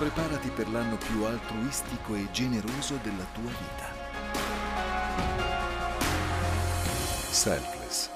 [0.00, 3.92] Preparati per l'anno più altruistico e generoso della tua vita.
[7.30, 8.08] Selfless.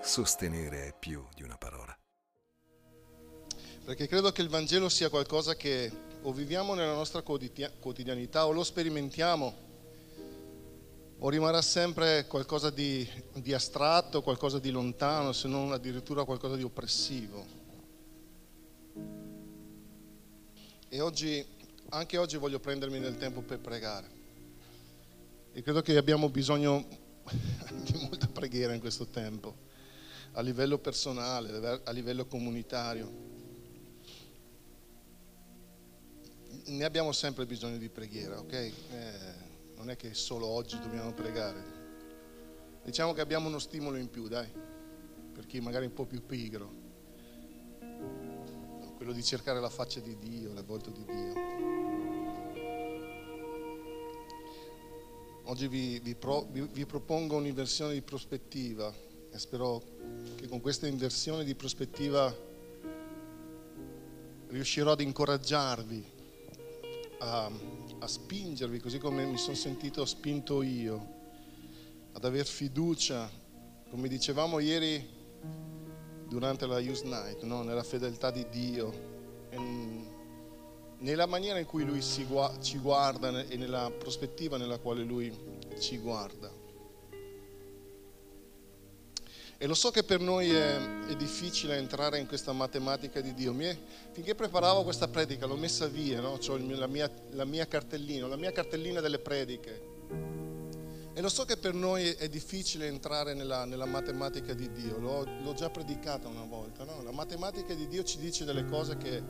[0.00, 1.92] Sostenere è più di una parola.
[3.84, 5.90] Perché credo che il Vangelo sia qualcosa che
[6.22, 9.54] o viviamo nella nostra quotidianità o lo sperimentiamo
[11.18, 16.62] o rimarrà sempre qualcosa di, di astratto, qualcosa di lontano, se non addirittura qualcosa di
[16.62, 17.53] oppressivo.
[20.94, 21.44] E oggi,
[21.88, 24.08] anche oggi voglio prendermi del tempo per pregare.
[25.52, 26.86] E credo che abbiamo bisogno
[27.82, 29.56] di molta preghiera in questo tempo,
[30.34, 33.10] a livello personale, a livello comunitario.
[36.66, 38.52] Ne abbiamo sempre bisogno di preghiera, ok?
[38.52, 38.72] Eh,
[39.74, 41.64] non è che solo oggi dobbiamo pregare.
[42.84, 44.48] Diciamo che abbiamo uno stimolo in più, dai,
[45.32, 46.83] per chi magari è un po' più pigro.
[49.04, 51.34] Quello di cercare la faccia di Dio, la volta di Dio.
[55.42, 58.90] Oggi vi, vi, pro, vi, vi propongo un'inversione di prospettiva
[59.30, 59.82] e spero
[60.36, 62.34] che con questa inversione di prospettiva
[64.48, 66.04] riuscirò ad incoraggiarvi,
[67.18, 67.50] a,
[67.98, 71.08] a spingervi così come mi sono sentito spinto io,
[72.12, 73.30] ad aver fiducia,
[73.90, 75.06] come dicevamo ieri
[76.34, 77.62] durante la Youth Night, no?
[77.62, 78.92] nella fedeltà di Dio,
[80.98, 85.32] nella maniera in cui Lui ci guarda e nella prospettiva nella quale Lui
[85.78, 86.50] ci guarda.
[89.56, 93.56] E lo so che per noi è, è difficile entrare in questa matematica di Dio.
[93.56, 93.78] È,
[94.10, 96.36] finché preparavo questa predica l'ho messa via, no?
[96.44, 100.43] ho la mia, la mia cartellina, la mia cartellina delle prediche.
[101.16, 105.24] E lo so che per noi è difficile entrare nella, nella matematica di Dio, l'ho,
[105.42, 106.82] l'ho, già predicata una volta.
[106.82, 107.02] No?
[107.02, 109.22] La matematica di Dio ci dice delle cose che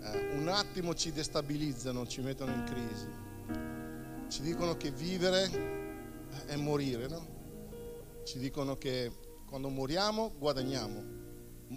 [0.00, 3.26] eh, un attimo ci destabilizzano, ci mettono in crisi.
[4.28, 7.26] Ci dicono che vivere è morire, no?
[8.24, 9.12] Ci dicono che
[9.46, 11.16] quando moriamo guadagniamo.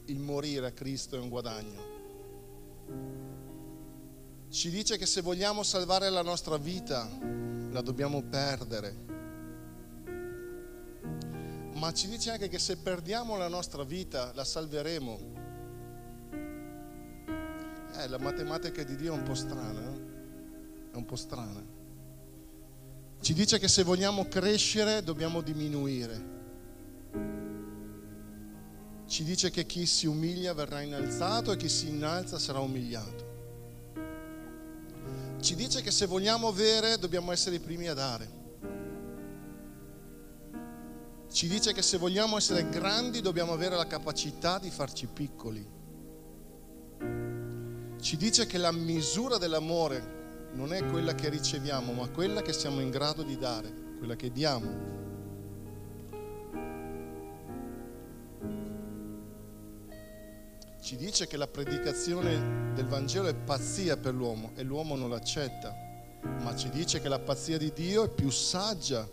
[0.05, 1.89] Il morire a Cristo è un guadagno.
[4.47, 7.09] Ci dice che se vogliamo salvare la nostra vita
[7.69, 9.10] la dobbiamo perdere.
[11.81, 15.19] Ma ci dice anche che se perdiamo la nostra vita la salveremo
[17.97, 19.99] eh, la matematica di Dio è un po' strana, no?
[20.91, 21.59] È un po' strana.
[23.19, 26.29] Ci dice che se vogliamo crescere dobbiamo diminuire.
[29.07, 33.29] Ci dice che chi si umilia verrà innalzato e chi si innalza sarà umiliato.
[35.39, 38.40] Ci dice che se vogliamo avere dobbiamo essere i primi a dare.
[41.31, 45.79] Ci dice che se vogliamo essere grandi dobbiamo avere la capacità di farci piccoli
[48.01, 52.81] ci dice che la misura dell'amore non è quella che riceviamo, ma quella che siamo
[52.81, 54.99] in grado di dare, quella che diamo.
[60.81, 65.73] Ci dice che la predicazione del Vangelo è pazzia per l'uomo e l'uomo non l'accetta,
[66.41, 69.07] ma ci dice che la pazzia di Dio è più saggia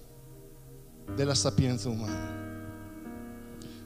[1.15, 2.37] della sapienza umana.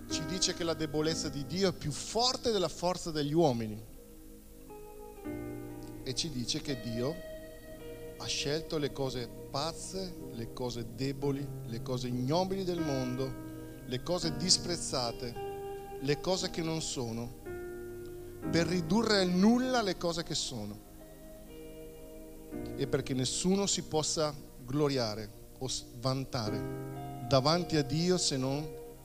[0.08, 3.82] Ci dice che la debolezza di Dio è più forte della forza degli uomini
[6.02, 7.14] e ci dice che Dio
[8.18, 13.32] ha scelto le cose pazze, le cose deboli, le cose ignobili del mondo,
[13.86, 15.34] le cose disprezzate,
[16.00, 17.40] le cose che non sono,
[18.50, 20.90] per ridurre a nulla le cose che sono
[22.76, 24.34] e perché nessuno si possa
[24.64, 25.68] gloriare o
[26.00, 27.01] vantare
[27.32, 28.62] davanti a Dio se non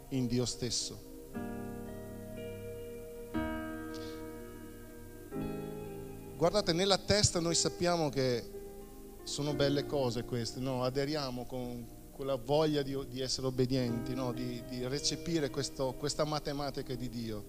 [0.10, 1.00] in Dio stesso.
[6.36, 8.44] Guardate, nella testa noi sappiamo che
[9.24, 10.84] sono belle cose queste, no?
[10.84, 14.34] aderiamo con quella voglia di, di essere obbedienti, no?
[14.34, 17.46] di, di, recepire questo, questa matematica di Dio.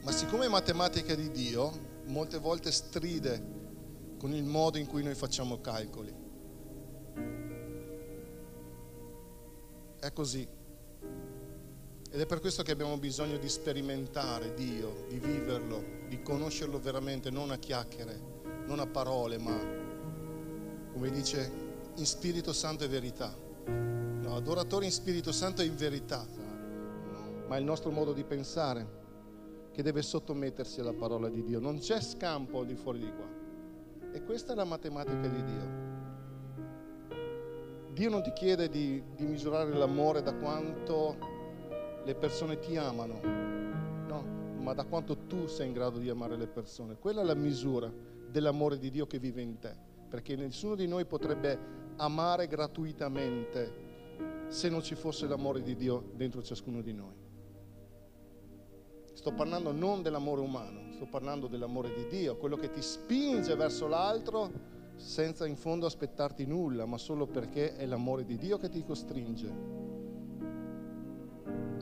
[0.00, 1.72] Ma siccome matematica di Dio,
[2.06, 6.24] molte volte stride con il modo in cui noi facciamo calcoli.
[10.06, 10.46] È così.
[12.12, 17.28] Ed è per questo che abbiamo bisogno di sperimentare Dio, di viverlo, di conoscerlo veramente,
[17.30, 18.16] non a chiacchiere,
[18.66, 19.58] non a parole, ma
[20.92, 21.50] come dice
[21.96, 23.36] in Spirito Santo e verità.
[23.66, 26.24] No, adoratore in Spirito Santo e in verità,
[27.48, 28.86] ma è il nostro modo di pensare
[29.72, 31.58] che deve sottomettersi alla parola di Dio.
[31.58, 33.28] Non c'è scampo di fuori di qua.
[34.12, 35.85] E questa è la matematica di Dio.
[37.96, 41.16] Dio non ti chiede di, di misurare l'amore da quanto
[42.04, 44.22] le persone ti amano, no,
[44.58, 46.98] ma da quanto tu sei in grado di amare le persone.
[46.98, 47.90] Quella è la misura
[48.30, 49.74] dell'amore di Dio che vive in te,
[50.10, 51.58] perché nessuno di noi potrebbe
[51.96, 57.14] amare gratuitamente se non ci fosse l'amore di Dio dentro ciascuno di noi.
[59.14, 63.86] Sto parlando non dell'amore umano, sto parlando dell'amore di Dio, quello che ti spinge verso
[63.86, 68.82] l'altro senza in fondo aspettarti nulla, ma solo perché è l'amore di Dio che ti
[68.84, 69.84] costringe.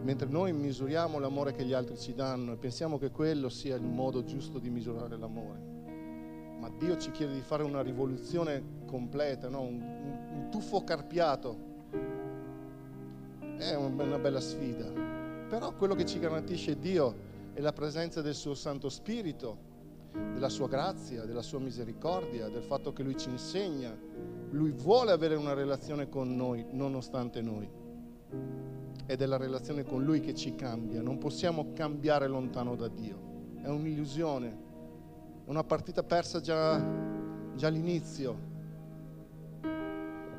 [0.02, 3.84] Mentre noi misuriamo l'amore che gli altri ci danno e pensiamo che quello sia il
[3.84, 5.72] modo giusto di misurare l'amore.
[6.58, 9.62] Ma Dio ci chiede di fare una rivoluzione completa, no?
[9.62, 11.72] un, un, un tuffo carpiato.
[13.56, 14.90] È una bella sfida.
[15.48, 19.72] Però quello che ci garantisce Dio è la presenza del suo Santo Spirito
[20.14, 23.96] della sua grazia, della sua misericordia, del fatto che Lui ci insegna.
[24.50, 27.68] Lui vuole avere una relazione con noi nonostante noi.
[29.06, 31.02] Ed è la relazione con Lui che ci cambia.
[31.02, 33.32] Non possiamo cambiare lontano da Dio.
[33.60, 34.48] È un'illusione.
[35.44, 36.82] È una partita persa già,
[37.54, 38.52] già all'inizio.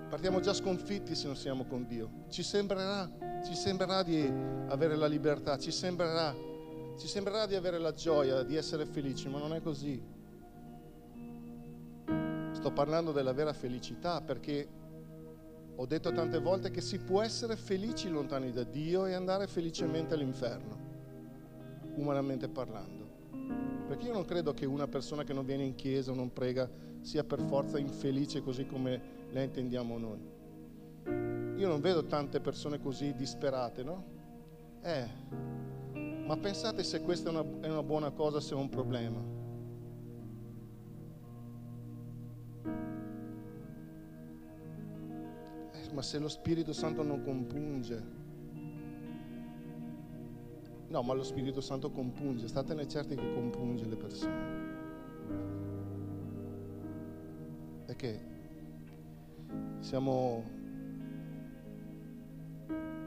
[0.10, 2.24] Partiamo già sconfitti se non siamo con Dio.
[2.30, 3.10] Ci sembrerà,
[3.46, 4.22] ci sembrerà di
[4.68, 6.34] avere la libertà, ci sembrerà
[6.98, 10.02] ci sembrerà di avere la gioia, di essere felici, ma non è così.
[12.52, 14.68] Sto parlando della vera felicità perché
[15.76, 20.14] ho detto tante volte che si può essere felici lontani da Dio e andare felicemente
[20.14, 20.78] all'inferno,
[21.96, 23.04] umanamente parlando.
[23.88, 26.70] Perché io non credo che una persona che non viene in chiesa o non prega
[27.02, 30.34] sia per forza infelice così come la intendiamo noi.
[31.58, 34.04] Io non vedo tante persone così disperate, no?
[34.82, 35.08] Eh,
[36.26, 39.20] ma pensate se questa è una, è una buona cosa, se è un problema.
[45.72, 48.24] Eh, ma se lo Spirito Santo non compunge,
[50.88, 54.64] No, ma lo Spirito Santo compunge, statene certi che compunge le persone.
[57.86, 58.20] Perché
[59.80, 60.55] siamo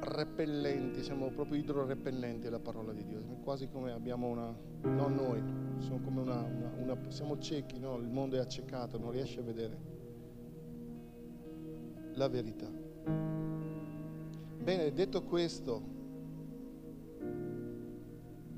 [0.01, 5.43] repellenti, siamo proprio idrorepellenti alla parola di Dio, quasi come abbiamo una, non noi,
[5.79, 7.97] siamo come una, una, una siamo ciechi, no?
[7.97, 9.79] il mondo è accecato, non riesce a vedere
[12.15, 12.69] la verità.
[14.63, 15.83] Bene, detto questo,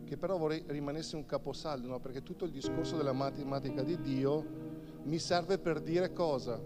[0.05, 2.01] che però vorrei rimanesse un caposaldo, no?
[2.01, 4.45] perché tutto il discorso della matematica di Dio
[5.05, 6.61] mi serve per dire cosa?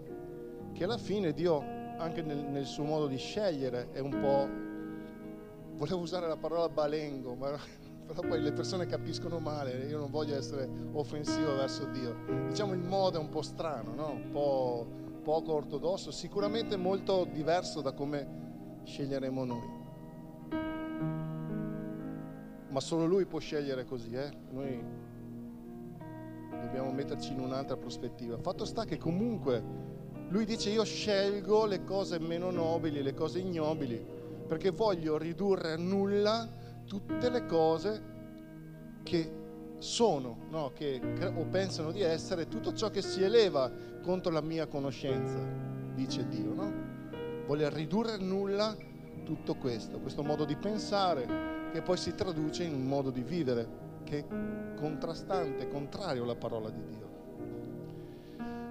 [0.73, 1.63] Che alla fine Dio,
[1.97, 4.73] anche nel, nel suo modo di scegliere, è un po'
[5.77, 7.51] volevo usare la parola balengo, ma
[8.05, 12.15] però poi le persone capiscono male, io non voglio essere offensivo verso Dio.
[12.47, 14.11] Diciamo il modo è un po' strano, no?
[14.11, 14.87] un po'
[15.23, 19.73] poco ortodosso, sicuramente molto diverso da come sceglieremo noi.
[22.69, 24.29] Ma solo lui può scegliere così, eh?
[24.51, 24.83] noi
[26.61, 28.37] dobbiamo metterci in un'altra prospettiva.
[28.37, 29.63] Fatto sta che comunque
[30.29, 34.15] lui dice io scelgo le cose meno nobili, le cose ignobili
[34.47, 36.47] perché voglio ridurre a nulla
[36.85, 38.13] tutte le cose
[39.03, 39.43] che
[39.79, 40.71] sono, no?
[40.73, 41.01] che
[41.35, 45.37] o pensano di essere, tutto ciò che si eleva contro la mia conoscenza,
[45.93, 46.53] dice Dio.
[46.53, 46.73] No?
[47.45, 48.75] Voglio ridurre a nulla
[49.23, 53.83] tutto questo, questo modo di pensare che poi si traduce in un modo di vivere
[54.03, 54.25] che è
[54.75, 57.04] contrastante, contrario alla parola di Dio.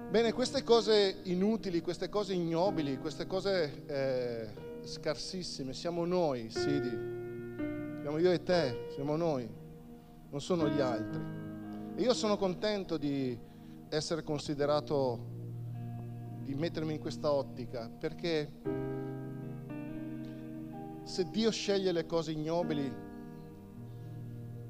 [0.09, 7.13] Bene, queste cose inutili, queste cose ignobili, queste cose eh, scarsissime, siamo noi, Sidi.
[8.01, 9.49] Siamo io e te, siamo noi,
[10.29, 11.21] non sono gli altri.
[11.95, 13.37] E io sono contento di
[13.89, 15.19] essere considerato,
[16.43, 18.51] di mettermi in questa ottica, perché
[21.03, 23.03] se Dio sceglie le cose ignobili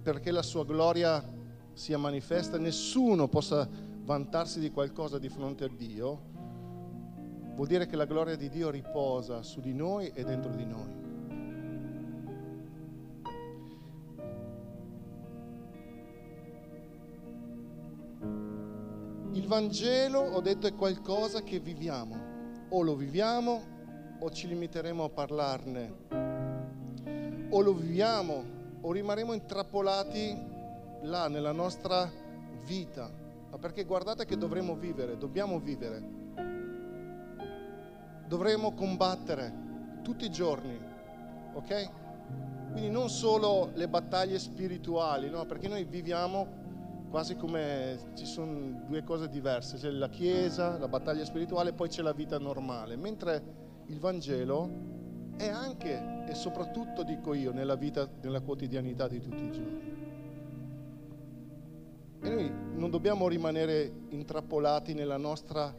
[0.01, 1.24] perché la sua gloria
[1.74, 3.68] sia manifesta, nessuno possa
[4.06, 6.22] vantarsi di qualcosa di fronte a Dio,
[7.56, 11.04] vuol dire che la gloria di Dio riposa su di noi e dentro di noi.
[19.34, 22.34] Il Vangelo, ho detto, è qualcosa che viviamo.
[22.70, 23.74] O lo viviamo
[24.20, 25.94] o ci limiteremo a parlarne.
[27.50, 30.38] O lo viviamo o rimarremo intrappolati
[31.02, 32.10] là nella nostra
[32.66, 33.25] vita.
[33.50, 36.24] Ma perché guardate che dovremo vivere, dobbiamo vivere
[38.28, 39.64] dovremo combattere
[40.02, 40.78] tutti i giorni,
[41.54, 41.90] ok?
[42.72, 45.46] Quindi non solo le battaglie spirituali, no?
[45.46, 46.64] Perché noi viviamo
[47.10, 52.02] quasi come ci sono due cose diverse, c'è la Chiesa, la battaglia spirituale, poi c'è
[52.02, 53.44] la vita normale, mentre
[53.86, 54.94] il Vangelo
[55.38, 59.95] è anche e soprattutto, dico io, nella vita, nella quotidianità di tutti i giorni.
[62.25, 65.72] E noi non dobbiamo rimanere intrappolati nella nostra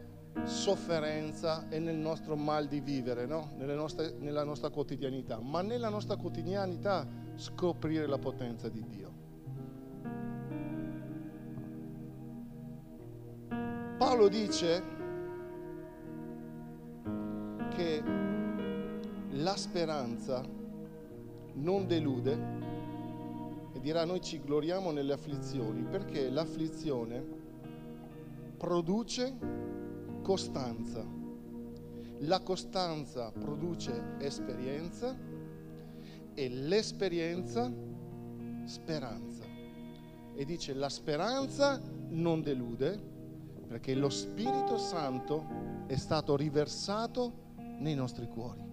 [0.44, 3.50] sofferenza e nel nostro mal di vivere, no?
[3.56, 9.14] nostre, nella nostra quotidianità, ma nella nostra quotidianità scoprire la potenza di Dio.
[13.98, 14.82] Paolo dice
[17.74, 18.02] che
[19.30, 20.44] la speranza
[21.54, 22.65] non delude
[23.76, 27.22] e dirà noi ci gloriamo nelle afflizioni perché l'afflizione
[28.56, 29.36] produce
[30.22, 31.04] costanza.
[32.20, 35.14] La costanza produce esperienza
[36.32, 37.70] e l'esperienza
[38.64, 39.44] speranza.
[40.34, 41.78] E dice la speranza
[42.08, 42.98] non delude
[43.68, 47.44] perché lo Spirito Santo è stato riversato
[47.78, 48.64] nei nostri cuori.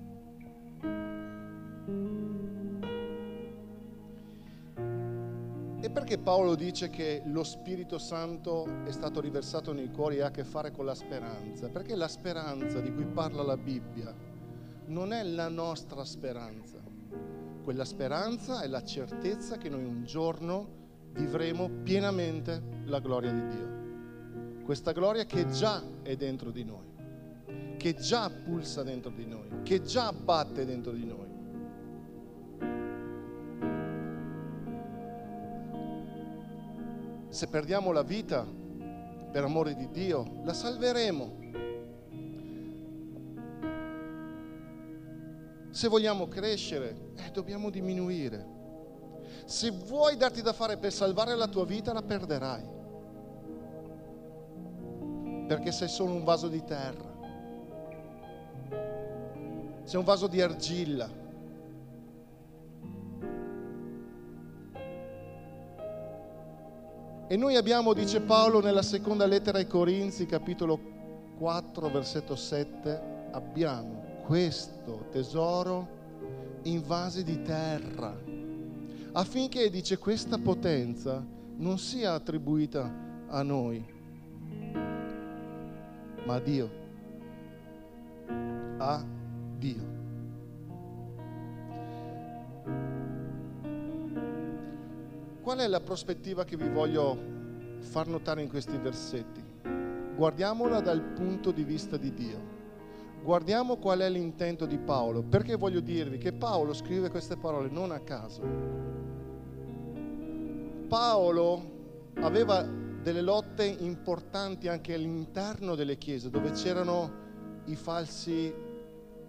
[5.84, 10.28] E perché Paolo dice che lo Spirito Santo è stato riversato nei cuori e ha
[10.28, 11.68] a che fare con la speranza?
[11.68, 14.16] Perché la speranza di cui parla la Bibbia
[14.86, 16.80] non è la nostra speranza.
[17.62, 20.68] Quella speranza è la certezza che noi un giorno
[21.12, 23.74] vivremo pienamente la gloria di Dio
[24.64, 29.82] questa gloria che già è dentro di noi, che già pulsa dentro di noi, che
[29.82, 31.33] già batte dentro di noi.
[37.34, 38.46] Se perdiamo la vita
[39.32, 41.42] per amore di Dio, la salveremo.
[45.72, 48.46] Se vogliamo crescere, eh, dobbiamo diminuire.
[49.46, 52.70] Se vuoi darti da fare per salvare la tua vita, la perderai
[55.48, 57.12] perché sei solo un vaso di terra,
[59.86, 61.23] sei un vaso di argilla.
[67.28, 70.78] E noi abbiamo, dice Paolo nella seconda lettera ai Corinzi, capitolo
[71.38, 75.88] 4, versetto 7, abbiamo questo tesoro
[76.64, 78.16] in vasi di terra,
[79.14, 81.26] affinché, dice, questa potenza
[81.56, 82.92] non sia attribuita
[83.28, 83.84] a noi,
[86.26, 86.70] ma a Dio.
[88.78, 89.04] A
[89.58, 90.03] Dio.
[95.44, 97.18] Qual è la prospettiva che vi voglio
[97.80, 99.44] far notare in questi versetti?
[100.16, 102.40] Guardiamola dal punto di vista di Dio.
[103.22, 105.22] Guardiamo qual è l'intento di Paolo.
[105.22, 108.42] Perché voglio dirvi che Paolo scrive queste parole non a caso.
[110.88, 111.72] Paolo
[112.22, 117.12] aveva delle lotte importanti anche all'interno delle chiese, dove c'erano
[117.66, 118.54] i falsi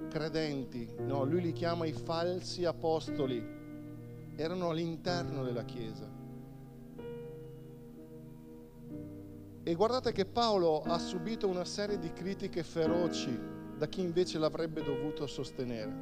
[0.08, 3.53] credenti, no, lui li chiama i falsi apostoli,
[4.36, 6.22] erano all'interno della chiesa.
[9.66, 14.82] E guardate che Paolo ha subito una serie di critiche feroci da chi invece l'avrebbe
[14.82, 15.92] dovuto sostenere.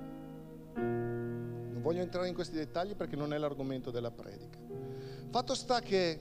[0.74, 4.58] Non voglio entrare in questi dettagli perché non è l'argomento della predica.
[5.30, 6.20] Fatto sta che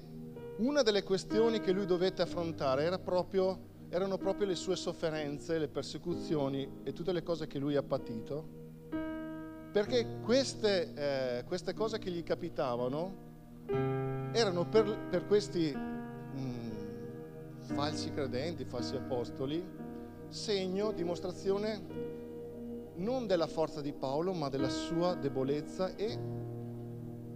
[0.57, 5.67] una delle questioni che lui dovette affrontare era proprio, erano proprio le sue sofferenze, le
[5.67, 8.60] persecuzioni e tutte le cose che lui ha patito,
[9.71, 13.29] perché queste, eh, queste cose che gli capitavano
[14.33, 16.71] erano per, per questi mh, mm,
[17.61, 19.65] falsi credenti, falsi apostoli,
[20.27, 22.09] segno, dimostrazione
[22.95, 26.17] non della forza di Paolo, ma della sua debolezza e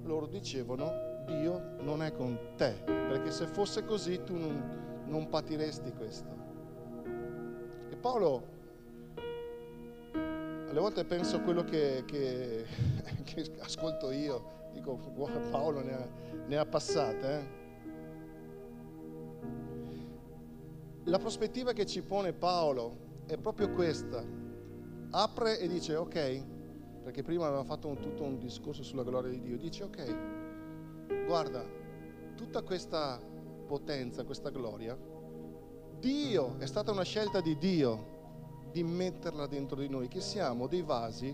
[0.04, 5.92] loro dicevano Dio non è con te, perché se fosse così tu non, non patiresti
[5.94, 6.44] questo.
[7.89, 8.55] E Paolo,
[10.75, 12.65] alle volte penso a quello che, che,
[13.24, 14.98] che ascolto io, dico,
[15.50, 16.08] Paolo ne ha,
[16.48, 17.32] ne ha passate.
[17.32, 17.63] Eh?
[21.05, 24.22] La prospettiva che ci pone Paolo è proprio questa.
[25.12, 26.44] Apre e dice ok,
[27.03, 31.63] perché prima aveva fatto un, tutto un discorso sulla gloria di Dio, dice ok, guarda,
[32.36, 33.17] tutta questa
[33.65, 34.98] potenza, questa gloria,
[36.00, 38.15] Dio, è stata una scelta di Dio
[38.75, 41.34] di metterla dentro di noi, che siamo dei vasi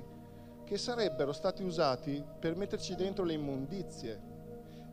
[0.63, 4.29] che sarebbero stati usati per metterci dentro le immondizie.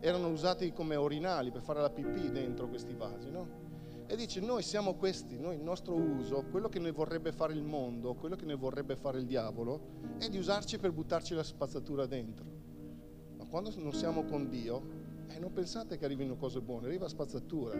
[0.00, 3.66] Erano usati come orinali per fare la pipì dentro questi vasi, no?
[4.06, 7.62] E dice, noi siamo questi, noi il nostro uso, quello che ne vorrebbe fare il
[7.62, 9.80] mondo, quello che ne vorrebbe fare il diavolo,
[10.16, 12.58] è di usarci per buttarci la spazzatura dentro
[13.48, 14.82] quando non siamo con Dio,
[15.28, 17.76] eh, non pensate che arrivino cose buone, arriva spazzatura.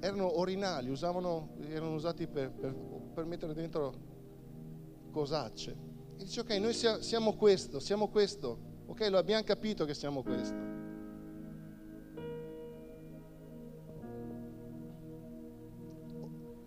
[0.00, 2.74] Erano orinali, usavano, erano usati per, per,
[3.14, 3.94] per mettere dentro
[5.10, 5.76] cosacce.
[6.18, 10.72] E dice, ok, noi siamo questo, siamo questo, ok, lo abbiamo capito che siamo questo.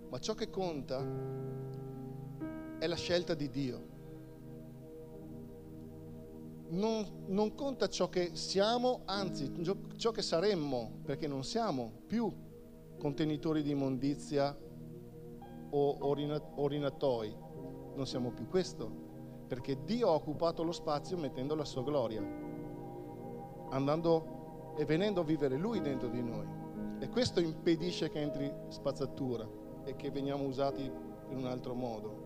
[0.09, 1.05] Ma ciò che conta
[2.79, 3.95] è la scelta di Dio.
[6.69, 9.51] Non, non, conta ciò che siamo, anzi
[9.95, 12.33] ciò che saremmo, perché non siamo più
[12.97, 14.57] contenitori di immondizia
[15.77, 15.97] o
[16.55, 17.35] orinatoi,
[17.95, 18.89] non siamo più questo,
[19.47, 22.21] perché Dio ha occupato lo spazio mettendo la sua gloria,
[23.69, 26.47] andando e venendo a vivere Lui dentro di noi.
[26.99, 29.47] E questo impedisce che entri spazzatura
[29.83, 30.83] e che veniamo usati
[31.29, 32.25] in un altro modo.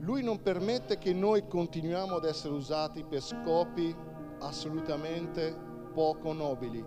[0.00, 3.94] Lui non permette che noi continuiamo ad essere usati per scopi
[4.40, 5.54] assolutamente
[5.94, 6.84] poco nobili,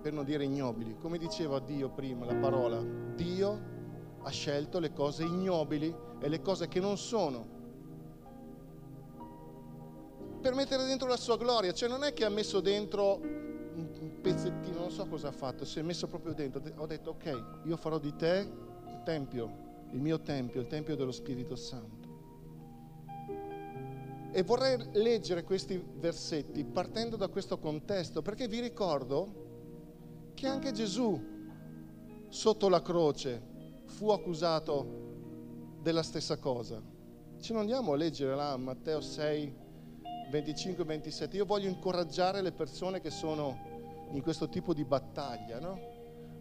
[0.00, 0.96] per non dire ignobili.
[0.98, 2.82] Come diceva Dio prima, la parola,
[3.14, 3.74] Dio
[4.22, 7.54] ha scelto le cose ignobili e le cose che non sono
[10.40, 11.72] per mettere dentro la sua gloria.
[11.72, 15.78] Cioè non è che ha messo dentro un pezzettino, non so cosa ha fatto, si
[15.78, 16.62] è messo proprio dentro.
[16.76, 18.48] Ho detto ok, io farò di te
[18.86, 19.50] il tempio,
[19.90, 22.04] il mio tempio, il tempio dello Spirito Santo.
[24.30, 29.45] E vorrei leggere questi versetti partendo da questo contesto, perché vi ricordo
[30.36, 31.18] che anche Gesù
[32.28, 33.42] sotto la croce
[33.86, 36.80] fu accusato della stessa cosa.
[37.40, 39.54] Ce ne andiamo a leggere là Matteo 6,
[40.30, 41.36] 25 27.
[41.38, 45.94] Io voglio incoraggiare le persone che sono in questo tipo di battaglia, no?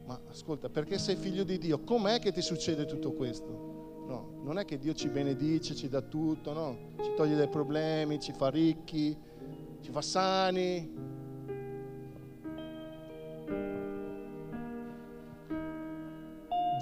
[0.05, 4.03] Ma ascolta, perché sei figlio di Dio, com'è che ti succede tutto questo?
[4.07, 6.77] No, non è che Dio ci benedice, ci dà tutto, no?
[7.01, 9.17] Ci toglie dai problemi, ci fa ricchi,
[9.79, 11.14] ci fa sani,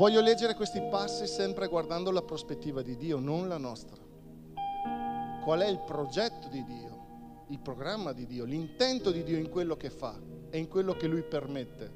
[0.03, 3.95] Voglio leggere questi passi sempre guardando la prospettiva di Dio, non la nostra.
[5.41, 9.77] Qual è il progetto di Dio, il programma di Dio, l'intento di Dio in quello
[9.77, 11.89] che fa e in quello che Lui permette.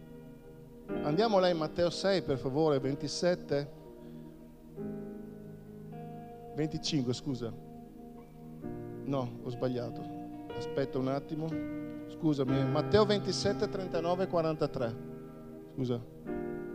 [0.87, 3.71] Andiamo là in Matteo 6, per favore, 27.
[6.55, 7.51] 25, scusa.
[9.03, 10.01] No, ho sbagliato.
[10.55, 11.49] Aspetta un attimo.
[12.07, 14.95] Scusami, Matteo 27, 39, 43.
[15.73, 16.01] Scusa,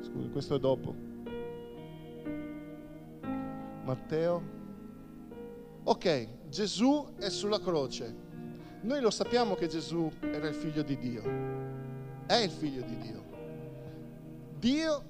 [0.02, 1.11] scusa, questo è dopo.
[3.84, 4.60] Matteo.
[5.84, 8.14] Ok, Gesù è sulla croce.
[8.82, 11.22] Noi lo sappiamo che Gesù era il figlio di Dio.
[12.26, 13.24] È il figlio di Dio.
[14.58, 15.02] Dio,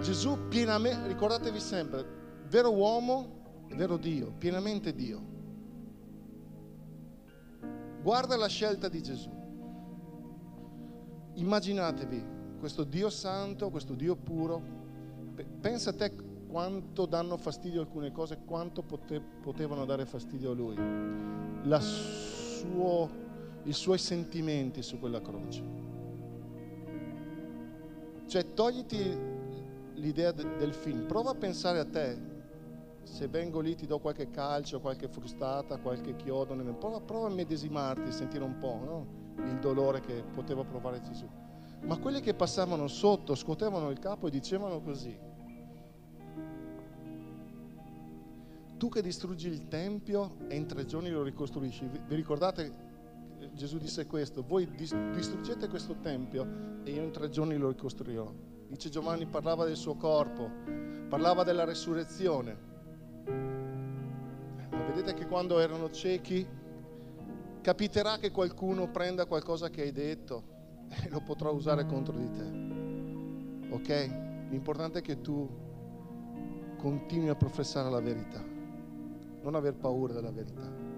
[0.00, 2.04] Gesù pienamente, ricordatevi sempre,
[2.48, 5.22] vero uomo, vero Dio, pienamente Dio.
[8.02, 9.30] Guarda la scelta di Gesù.
[11.34, 14.78] Immaginatevi questo Dio santo, questo Dio puro.
[15.60, 16.12] Pensa a te
[16.50, 20.76] quanto danno fastidio alcune cose, quanto pote, potevano dare fastidio a lui.
[21.80, 23.08] Suo,
[23.62, 25.62] I suoi sentimenti su quella croce.
[28.26, 29.18] Cioè, togliti
[29.94, 32.28] l'idea de, del film, prova a pensare a te.
[33.02, 38.12] Se vengo lì ti do qualche calcio, qualche frustata, qualche chiodo, prova, prova a medesimarti,
[38.12, 39.06] sentire un po' no?
[39.44, 41.28] il dolore che poteva provare Gesù.
[41.82, 45.16] Ma quelli che passavano sotto scuotevano il capo e dicevano così,
[48.80, 51.86] tu che distruggi il Tempio e in tre giorni lo ricostruisci.
[51.86, 52.88] Vi ricordate
[53.52, 58.32] Gesù disse questo, voi distruggete questo Tempio e io in tre giorni lo ricostruirò.
[58.68, 60.48] Dice Giovanni parlava del suo corpo,
[61.10, 62.56] parlava della resurrezione.
[64.70, 66.46] Ma vedete che quando erano ciechi
[67.60, 73.74] capiterà che qualcuno prenda qualcosa che hai detto e lo potrà usare contro di te.
[73.74, 74.48] Ok?
[74.48, 75.46] L'importante è che tu
[76.78, 78.49] continui a professare la verità
[79.42, 80.88] non aver paura della verità.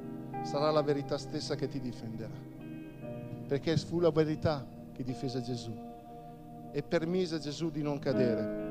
[0.42, 2.34] Sarà la verità stessa che ti difenderà.
[3.46, 5.72] Perché fu la verità che difese Gesù
[6.72, 8.70] e permise a Gesù di non cadere.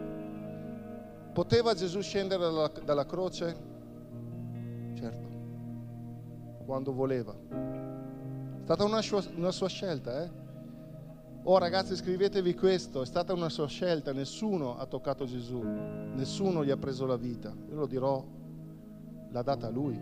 [1.33, 3.69] Poteva Gesù scendere dalla, dalla croce?
[4.95, 5.27] Certo,
[6.65, 7.33] quando voleva.
[7.33, 10.39] È stata una sua, una sua scelta, eh?
[11.43, 16.69] Oh ragazzi, scrivetevi questo, è stata una sua scelta, nessuno ha toccato Gesù, nessuno gli
[16.69, 17.51] ha preso la vita.
[17.69, 18.23] Io lo dirò
[19.31, 19.99] l'ha data lui.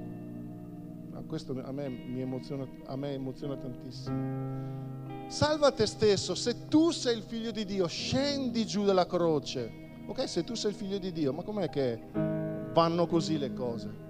[1.11, 5.27] Ma questo a me, mi emoziona, a me emoziona tantissimo.
[5.27, 9.87] Salva te stesso, se tu sei il figlio di Dio, scendi giù dalla croce.
[10.07, 12.01] Ok, se tu sei il figlio di Dio, ma com'è che
[12.73, 14.07] vanno così le cose?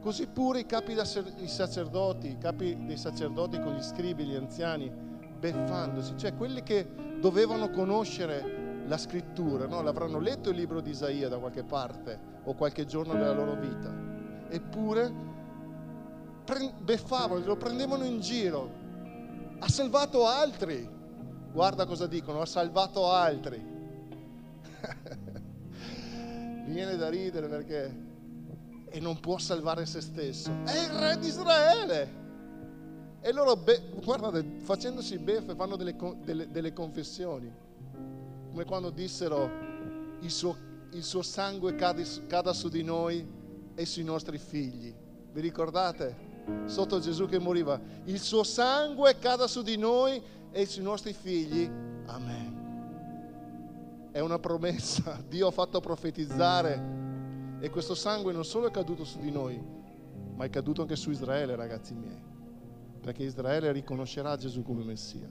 [0.00, 4.90] Così pure i capi dei sacerdoti, i capi dei sacerdoti con gli scribi, gli anziani,
[5.38, 6.88] beffandosi, cioè quelli che
[7.20, 9.82] dovevano conoscere la scrittura, no?
[9.82, 14.15] l'avranno letto il libro di Isaia da qualche parte o qualche giorno della loro vita
[14.48, 15.24] eppure
[16.80, 18.84] beffavano, lo prendevano in giro.
[19.58, 20.94] Ha salvato altri.
[21.52, 23.56] Guarda cosa dicono, ha salvato altri.
[26.66, 28.04] Mi viene da ridere perché
[28.88, 30.50] e non può salvare se stesso.
[30.64, 32.24] È il re di Israele.
[33.20, 37.52] E loro, be- guardate, facendosi beffe fanno delle, delle, delle, confessioni,
[38.50, 39.50] come quando dissero
[40.20, 40.56] il suo,
[40.92, 43.35] il suo sangue cade, cada su di noi
[43.76, 44.92] e sui nostri figli.
[45.30, 46.34] Vi ricordate?
[46.64, 51.70] Sotto Gesù che moriva, il suo sangue cada su di noi e sui nostri figli.
[52.06, 52.64] Amen.
[54.10, 55.22] È una promessa.
[55.28, 57.04] Dio ha fatto profetizzare
[57.60, 59.62] e questo sangue non solo è caduto su di noi,
[60.34, 62.22] ma è caduto anche su Israele, ragazzi miei,
[63.00, 65.28] perché Israele riconoscerà Gesù come Messia.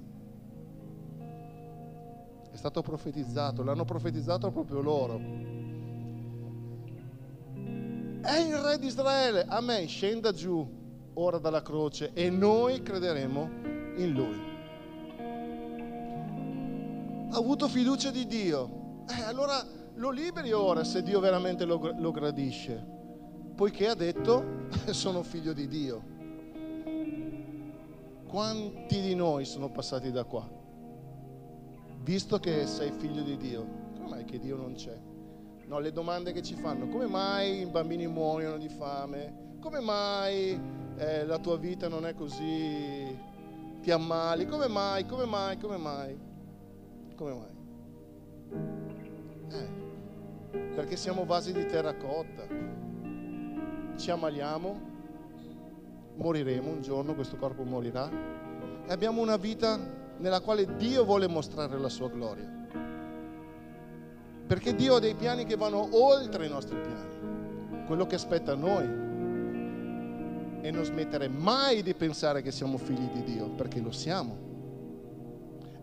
[2.51, 5.19] È stato profetizzato, l'hanno profetizzato proprio loro.
[8.25, 10.67] È il re di Israele, amen, scenda giù
[11.13, 13.49] ora dalla croce e noi crederemo
[13.97, 14.39] in lui.
[17.29, 19.03] Ha avuto fiducia di Dio.
[19.07, 22.83] Eh, allora lo liberi ora se Dio veramente lo, lo gradisce,
[23.55, 26.03] poiché ha detto sono figlio di Dio.
[28.25, 30.49] Quanti di noi sono passati da qua?
[32.01, 33.67] Visto che sei figlio di Dio,
[34.07, 35.13] mai che Dio non c'è?
[35.67, 39.57] No, le domande che ci fanno, come mai i bambini muoiono di fame?
[39.59, 40.59] Come mai
[40.97, 43.17] eh, la tua vita non è così,
[43.81, 44.45] ti ammali?
[44.45, 46.19] Come mai, come mai, come mai?
[47.15, 47.53] Come mai?
[49.49, 49.85] Eh
[50.75, 52.47] perché siamo vasi di terracotta.
[53.95, 54.81] Ci ammaliamo,
[56.15, 58.09] moriremo un giorno, questo corpo morirà
[58.85, 59.79] e abbiamo una vita
[60.17, 62.64] nella quale Dio vuole mostrare la sua gloria.
[64.47, 68.55] Perché Dio ha dei piani che vanno oltre i nostri piani, quello che aspetta a
[68.55, 69.03] noi.
[70.61, 74.37] E non smettere mai di pensare che siamo figli di Dio, perché lo siamo.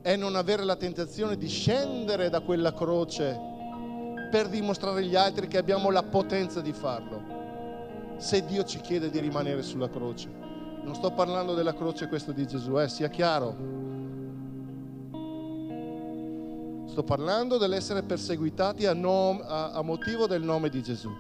[0.02, 3.38] E non avere la tentazione di scendere da quella croce
[4.30, 8.16] per dimostrare agli altri che abbiamo la potenza di farlo.
[8.16, 10.28] Se Dio ci chiede di rimanere sulla croce.
[10.84, 13.54] Non sto parlando della croce questa di Gesù, eh, sia chiaro.
[16.92, 21.10] Sto parlando dell'essere perseguitati a, nom- a, a motivo del nome di Gesù.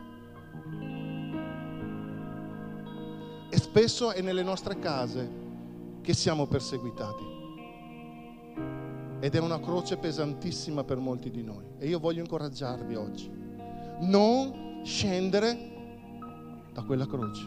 [3.48, 5.30] E spesso è nelle nostre case
[6.02, 7.24] che siamo perseguitati
[9.20, 11.64] ed è una croce pesantissima per molti di noi.
[11.78, 13.30] E io voglio incoraggiarvi oggi.
[14.00, 17.46] Non scendere da quella croce.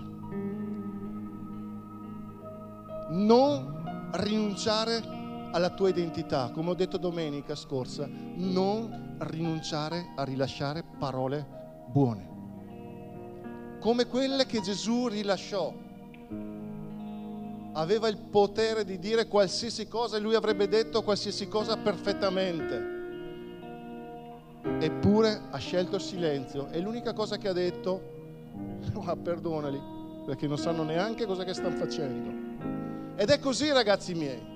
[3.10, 5.15] Non rinunciare
[5.56, 6.52] alla tua identità.
[6.54, 11.48] Come ho detto domenica scorsa, non rinunciare a rilasciare parole
[11.88, 12.34] buone.
[13.80, 15.74] Come quelle che Gesù rilasciò
[17.72, 22.94] aveva il potere di dire qualsiasi cosa e lui avrebbe detto qualsiasi cosa perfettamente.
[24.80, 28.02] Eppure ha scelto il silenzio e l'unica cosa che ha detto,
[28.94, 29.82] oh, perdonali,
[30.26, 33.14] perché non sanno neanche cosa che stanno facendo.
[33.16, 34.55] Ed è così ragazzi miei.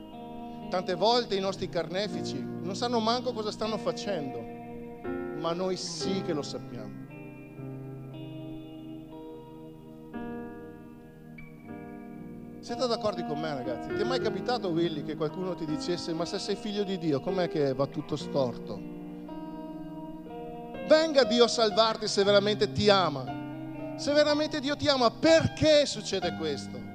[0.69, 4.39] Tante volte i nostri carnefici non sanno manco cosa stanno facendo,
[5.39, 7.07] ma noi sì che lo sappiamo.
[12.59, 13.87] Siete d'accordo con me ragazzi?
[13.95, 17.19] Ti è mai capitato Willy che qualcuno ti dicesse ma se sei figlio di Dio
[17.19, 18.79] com'è che va tutto storto?
[20.87, 23.95] Venga Dio a salvarti se veramente ti ama.
[23.95, 26.88] Se veramente Dio ti ama, perché succede questo?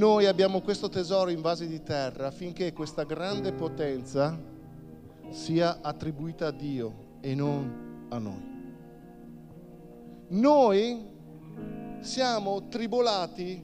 [0.00, 4.34] Noi abbiamo questo tesoro in vasi di terra affinché questa grande potenza
[5.28, 8.48] sia attribuita a Dio e non a noi.
[10.28, 11.06] Noi
[12.00, 13.62] siamo tribolati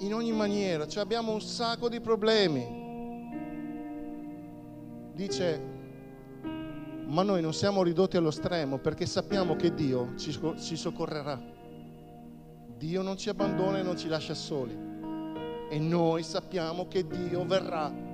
[0.00, 2.66] in ogni maniera, cioè abbiamo un sacco di problemi.
[5.14, 5.62] Dice,
[7.06, 11.40] ma noi non siamo ridotti allo stremo perché sappiamo che Dio ci, ci soccorrerà.
[12.76, 14.89] Dio non ci abbandona e non ci lascia soli.
[15.70, 18.08] E noi sappiamo che Dio verrà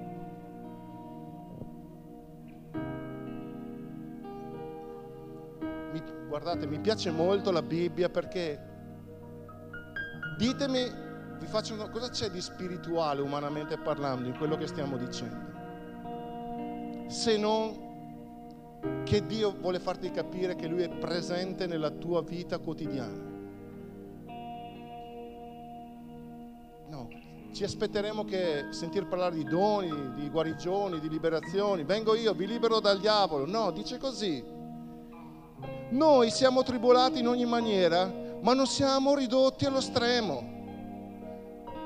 [6.37, 8.61] guardate, mi piace molto la Bibbia perché
[10.37, 10.85] ditemi,
[11.39, 15.55] vi faccio una, cosa c'è di spirituale umanamente parlando in quello che stiamo dicendo?
[17.09, 17.85] Se non
[19.05, 23.26] che Dio vuole farti capire che Lui è presente nella tua vita quotidiana.
[27.57, 31.85] Ci aspetteremo che sentir parlare di doni, di guarigioni, di liberazioni.
[31.85, 33.47] Vengo io, vi libero dal diavolo.
[33.47, 34.45] No, dice così.
[35.89, 40.53] Noi siamo tribolati in ogni maniera, ma non siamo ridotti allo stremo.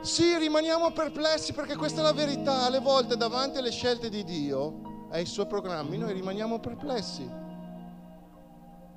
[0.00, 2.64] Sì, rimaniamo perplessi perché questa è la verità.
[2.64, 7.22] Alle volte davanti alle scelte di Dio, ai suoi programmi, noi rimaniamo perplessi.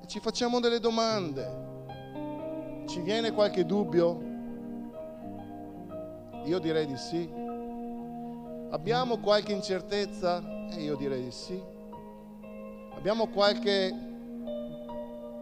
[0.02, 2.82] E ci facciamo delle domande.
[2.88, 4.32] Ci viene qualche dubbio?
[6.44, 7.28] Io direi di sì.
[8.70, 10.68] Abbiamo qualche incertezza?
[10.70, 11.60] E io direi di sì.
[12.94, 13.94] Abbiamo qualche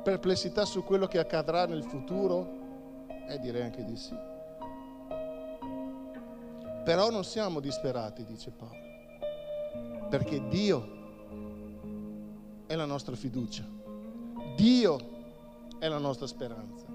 [0.02, 2.60] perplessità su quello che accadrà nel futuro?
[3.28, 4.14] E direi anche di sì.
[6.84, 11.00] Però non siamo disperati, dice Paolo, perché Dio
[12.66, 13.64] è la nostra fiducia,
[14.56, 14.98] Dio
[15.78, 16.91] è la nostra speranza.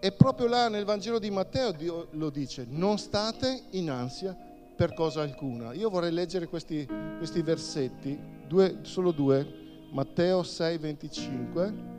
[0.00, 4.36] E proprio là nel Vangelo di Matteo Dio lo dice, non state in ansia
[4.76, 5.72] per cosa alcuna.
[5.72, 11.97] Io vorrei leggere questi, questi versetti, due, solo due, Matteo 6, 25.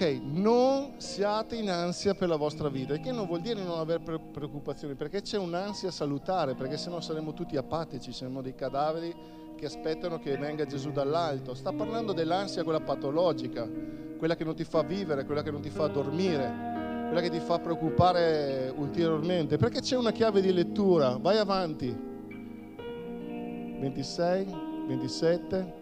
[0.00, 3.78] Ok, non siate in ansia per la vostra vita, il che non vuol dire non
[3.78, 9.14] avere preoccupazioni, perché c'è un'ansia salutare, perché sennò saremo tutti apatici, saremo dei cadaveri
[9.54, 11.52] che aspettano che venga Gesù dall'alto.
[11.52, 13.68] Sta parlando dell'ansia quella patologica,
[14.16, 16.50] quella che non ti fa vivere, quella che non ti fa dormire,
[17.08, 21.94] quella che ti fa preoccupare ulteriormente, perché c'è una chiave di lettura, vai avanti.
[23.78, 24.46] 26,
[24.86, 25.74] 27.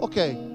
[0.00, 0.47] Ok,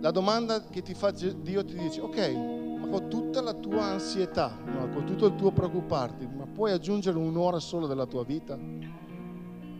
[0.00, 2.34] la domanda che ti fa Dio ti dice, ok,
[2.78, 7.18] ma con tutta la tua ansietà, no, con tutto il tuo preoccuparti, ma puoi aggiungere
[7.18, 8.58] un'ora solo della tua vita?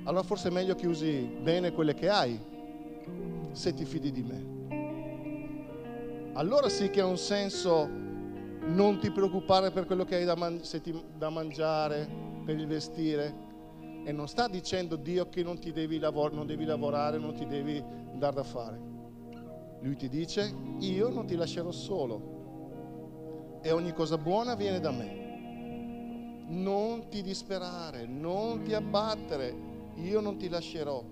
[0.04, 2.38] Allora forse è meglio che usi bene quelle che hai,
[3.52, 4.48] se ti fidi di me.
[6.34, 7.88] Allora sì che ha un senso
[8.66, 12.06] non ti preoccupare per quello che hai da, man- ti- da mangiare,
[12.44, 13.48] per il vestire.
[14.04, 17.46] E non sta dicendo Dio che non, ti devi, lavor- non devi lavorare, non ti
[17.46, 18.89] devi dar da fare
[19.80, 25.18] lui ti dice, io non ti lascerò solo e ogni cosa buona viene da me.
[26.48, 29.54] Non ti disperare, non ti abbattere,
[29.94, 31.02] io non ti lascerò.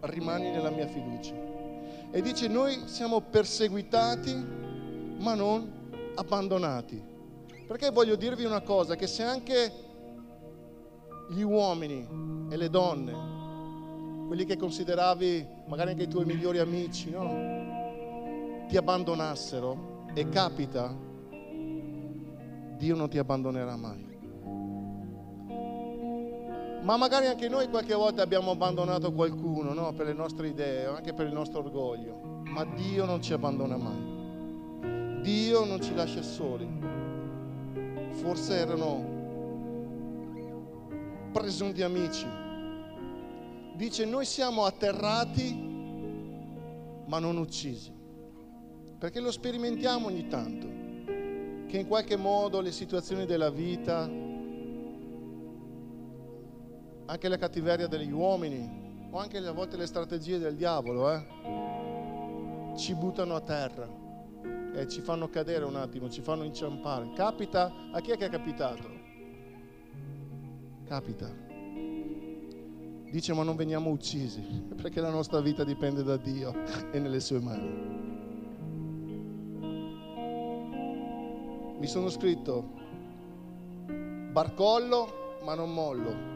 [0.00, 1.34] Rimani nella mia fiducia.
[2.10, 4.34] E dice, noi siamo perseguitati,
[5.18, 7.10] ma non abbandonati.
[7.66, 9.72] Perché voglio dirvi una cosa, che se anche
[11.30, 13.32] gli uomini e le donne
[14.32, 18.66] quelli che consideravi magari anche i tuoi migliori amici, no?
[18.68, 20.94] ti abbandonassero e capita,
[22.76, 24.10] Dio non ti abbandonerà mai.
[26.82, 29.94] Ma magari anche noi qualche volta abbiamo abbandonato qualcuno no?
[29.94, 35.22] per le nostre idee anche per il nostro orgoglio, ma Dio non ci abbandona mai.
[35.22, 36.68] Dio non ci lascia soli.
[38.10, 39.20] Forse erano
[41.32, 42.26] presunti amici,
[43.74, 45.70] dice noi siamo atterrati
[47.06, 47.92] ma non uccisi.
[48.98, 50.66] Perché lo sperimentiamo ogni tanto,
[51.66, 54.08] che in qualche modo le situazioni della vita,
[57.04, 62.94] anche la cattiveria degli uomini, o anche a volte le strategie del diavolo, eh, ci
[62.94, 63.86] buttano a terra
[64.74, 67.12] e ci fanno cadere un attimo, ci fanno inciampare.
[67.12, 69.00] Capita, a chi è che è capitato?
[70.86, 71.51] Capita
[73.12, 74.40] dice ma non veniamo uccisi,
[74.80, 76.54] perché la nostra vita dipende da Dio
[76.90, 77.90] e nelle sue mani.
[81.78, 82.70] Mi sono scritto
[84.32, 86.30] barcollo ma non mollo.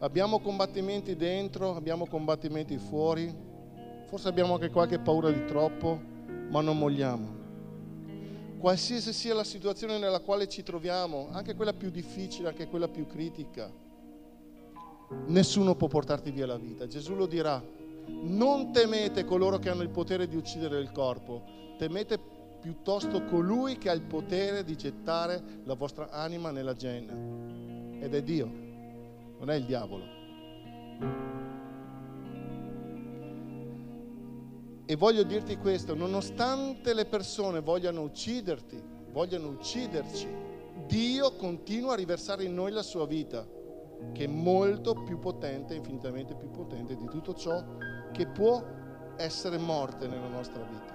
[0.00, 3.32] Abbiamo combattimenti dentro, abbiamo combattimenti fuori,
[4.06, 6.00] forse abbiamo anche qualche paura di troppo,
[6.50, 7.42] ma non molliamo.
[8.58, 13.06] Qualsiasi sia la situazione nella quale ci troviamo, anche quella più difficile, anche quella più
[13.06, 13.70] critica,
[15.26, 16.86] nessuno può portarti via la vita.
[16.86, 17.62] Gesù lo dirà,
[18.06, 21.42] non temete coloro che hanno il potere di uccidere il corpo,
[21.78, 22.18] temete
[22.60, 27.12] piuttosto colui che ha il potere di gettare la vostra anima nella genna.
[28.02, 28.46] Ed è Dio,
[29.38, 30.04] non è il diavolo.
[34.86, 40.28] E voglio dirti questo, nonostante le persone vogliano ucciderti, vogliano ucciderci,
[40.86, 43.46] Dio continua a riversare in noi la sua vita
[44.12, 47.62] che è molto più potente, infinitamente più potente di tutto ciò
[48.12, 48.62] che può
[49.16, 50.92] essere morte nella nostra vita.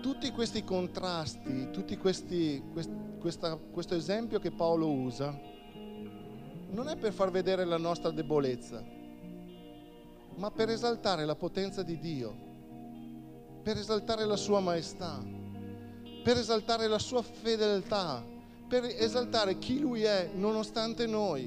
[0.00, 5.38] Tutti questi contrasti, tutti questi, quest, questa, questo esempio che Paolo usa,
[6.70, 8.82] non è per far vedere la nostra debolezza,
[10.36, 12.34] ma per esaltare la potenza di Dio,
[13.62, 15.22] per esaltare la sua maestà,
[16.24, 18.24] per esaltare la sua fedeltà,
[18.72, 21.46] per esaltare chi Lui è nonostante noi.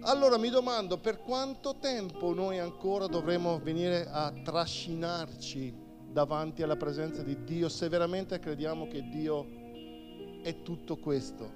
[0.00, 5.72] Allora mi domando per quanto tempo noi ancora dovremo venire a trascinarci
[6.10, 9.46] davanti alla presenza di Dio se veramente crediamo che Dio
[10.42, 11.52] è tutto questo.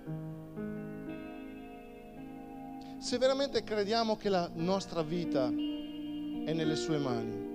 [3.00, 7.47] Se veramente crediamo che la nostra vita è nelle sue mani.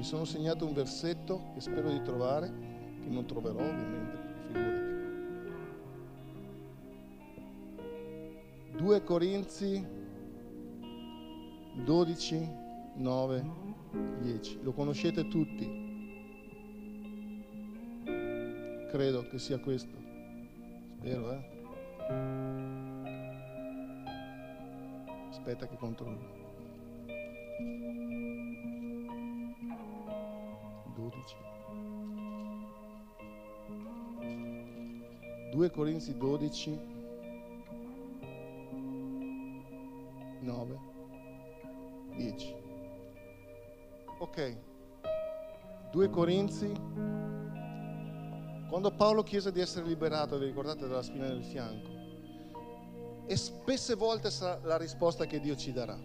[0.00, 2.50] Mi sono segnato un versetto che spero di trovare,
[3.02, 4.78] che non troverò ovviamente, figurati.
[8.78, 9.86] 2 Corinzi
[11.84, 12.48] 12,
[12.94, 13.44] 9,
[14.22, 14.60] 10.
[14.62, 15.68] Lo conoscete tutti.
[18.88, 19.98] Credo che sia questo.
[20.96, 21.58] Spero, eh.
[25.28, 26.40] Aspetta che controllo.
[31.10, 31.36] 12.
[35.50, 36.80] 2 Corinzi 12,
[40.40, 40.78] 9,
[42.16, 42.54] 10.
[44.20, 44.56] Ok,
[45.90, 46.72] 2 Corinzi,
[48.68, 51.90] quando Paolo chiese di essere liberato, vi ricordate della spina del fianco,
[53.26, 55.98] e spesse volte sarà la risposta che Dio ci darà.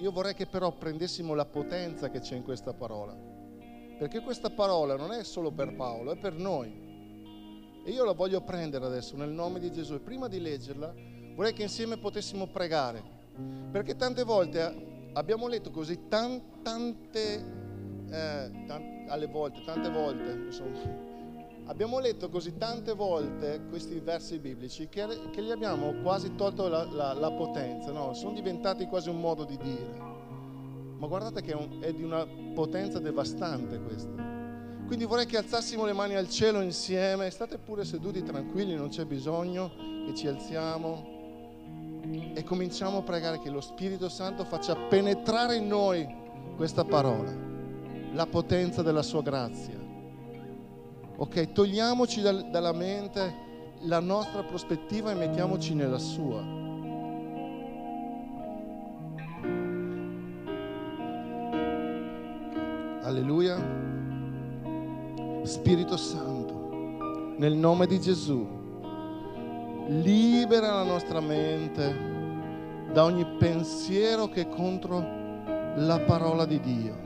[0.00, 3.31] Io vorrei che però prendessimo la potenza che c'è in questa parola
[4.02, 6.72] perché questa parola non è solo per Paolo, è per noi.
[7.84, 9.94] E io la voglio prendere adesso nel nome di Gesù.
[9.94, 10.92] E prima di leggerla
[11.36, 13.00] vorrei che insieme potessimo pregare.
[13.70, 17.34] Perché tante volte abbiamo letto così tan, tante,
[18.10, 20.80] eh, tan, alle volte, tante volte, insomma,
[21.66, 26.82] abbiamo letto così tante volte questi versi biblici che, che gli abbiamo quasi tolto la,
[26.90, 28.14] la, la potenza, no?
[28.14, 30.11] sono diventati quasi un modo di dire.
[31.02, 34.12] Ma guardate che è, un, è di una potenza devastante questa.
[34.86, 39.04] Quindi vorrei che alzassimo le mani al cielo insieme, state pure seduti tranquilli, non c'è
[39.04, 39.72] bisogno
[40.06, 41.10] che ci alziamo
[42.34, 46.06] e cominciamo a pregare che lo Spirito Santo faccia penetrare in noi
[46.54, 47.34] questa parola,
[48.12, 49.80] la potenza della sua grazia.
[51.16, 53.34] Ok, togliamoci dal, dalla mente
[53.80, 56.61] la nostra prospettiva e mettiamoci nella sua.
[63.12, 63.56] Alleluia.
[65.42, 68.46] Spirito Santo, nel nome di Gesù,
[69.88, 71.94] libera la nostra mente
[72.90, 75.04] da ogni pensiero che è contro
[75.76, 76.96] la parola di Dio.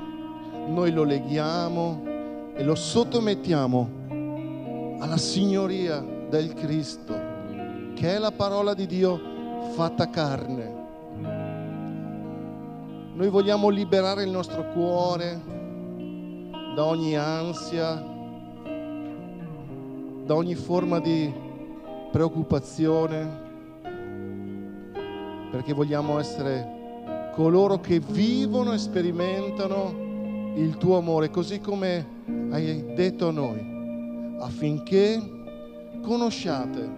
[0.69, 2.03] Noi lo leghiamo
[2.55, 3.91] e lo sottomettiamo
[5.01, 7.15] alla signoria del Cristo,
[7.95, 9.21] che è la parola di Dio
[9.75, 10.85] fatta carne.
[13.13, 15.55] Noi vogliamo liberare il nostro cuore
[16.77, 17.95] da ogni ansia,
[20.27, 21.33] da ogni forma di
[22.13, 23.45] preoccupazione,
[25.51, 32.07] perché vogliamo essere coloro che vivono e sperimentano il tuo amore, così come
[32.51, 35.19] hai detto a noi, affinché
[36.03, 36.91] conosciate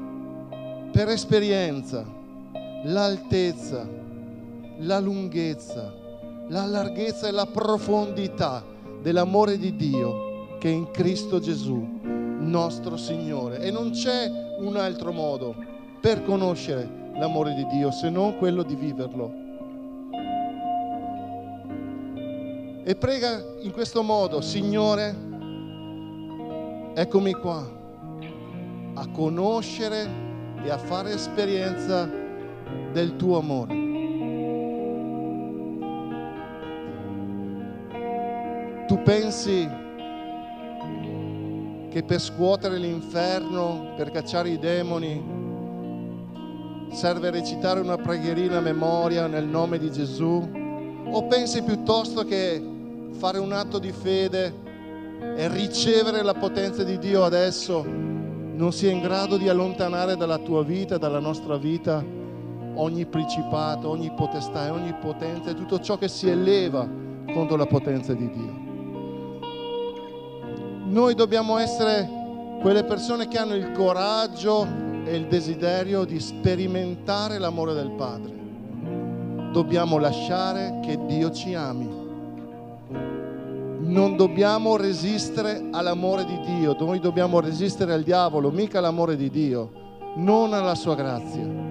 [0.91, 2.05] per esperienza
[2.83, 3.89] l'altezza,
[4.79, 5.95] la lunghezza,
[6.49, 13.61] la larghezza e la profondità dell'amore di Dio che è in Cristo Gesù, nostro Signore.
[13.61, 15.55] E non c'è un altro modo
[16.01, 19.47] per conoscere l'amore di Dio se non quello di viverlo.
[22.85, 25.15] E prega in questo modo, Signore,
[26.95, 27.77] eccomi qua
[28.95, 30.09] a conoscere
[30.65, 32.11] e a fare esperienza
[32.93, 33.78] del tuo amore.
[38.89, 39.69] Tu pensi
[41.91, 45.23] che per scuotere l'inferno, per cacciare i demoni,
[46.91, 50.43] serve recitare una preghierina a memoria nel nome di Gesù?
[51.11, 52.67] O pensi piuttosto che
[53.11, 54.55] fare un atto di fede
[55.37, 60.65] e ricevere la potenza di Dio adesso non sia in grado di allontanare dalla tua
[60.65, 62.03] vita, dalla nostra vita,
[62.77, 66.89] ogni principato, ogni potestà e ogni potenza e tutto ciò che si eleva
[67.35, 68.68] contro la potenza di Dio?
[70.89, 72.09] Noi dobbiamo essere
[72.63, 74.67] quelle persone che hanno il coraggio
[75.05, 78.33] e il desiderio di sperimentare l'amore del Padre.
[79.53, 81.89] Dobbiamo lasciare che Dio ci ami.
[83.81, 89.71] Non dobbiamo resistere all'amore di Dio, noi dobbiamo resistere al diavolo, mica all'amore di Dio,
[90.17, 91.69] non alla sua grazia.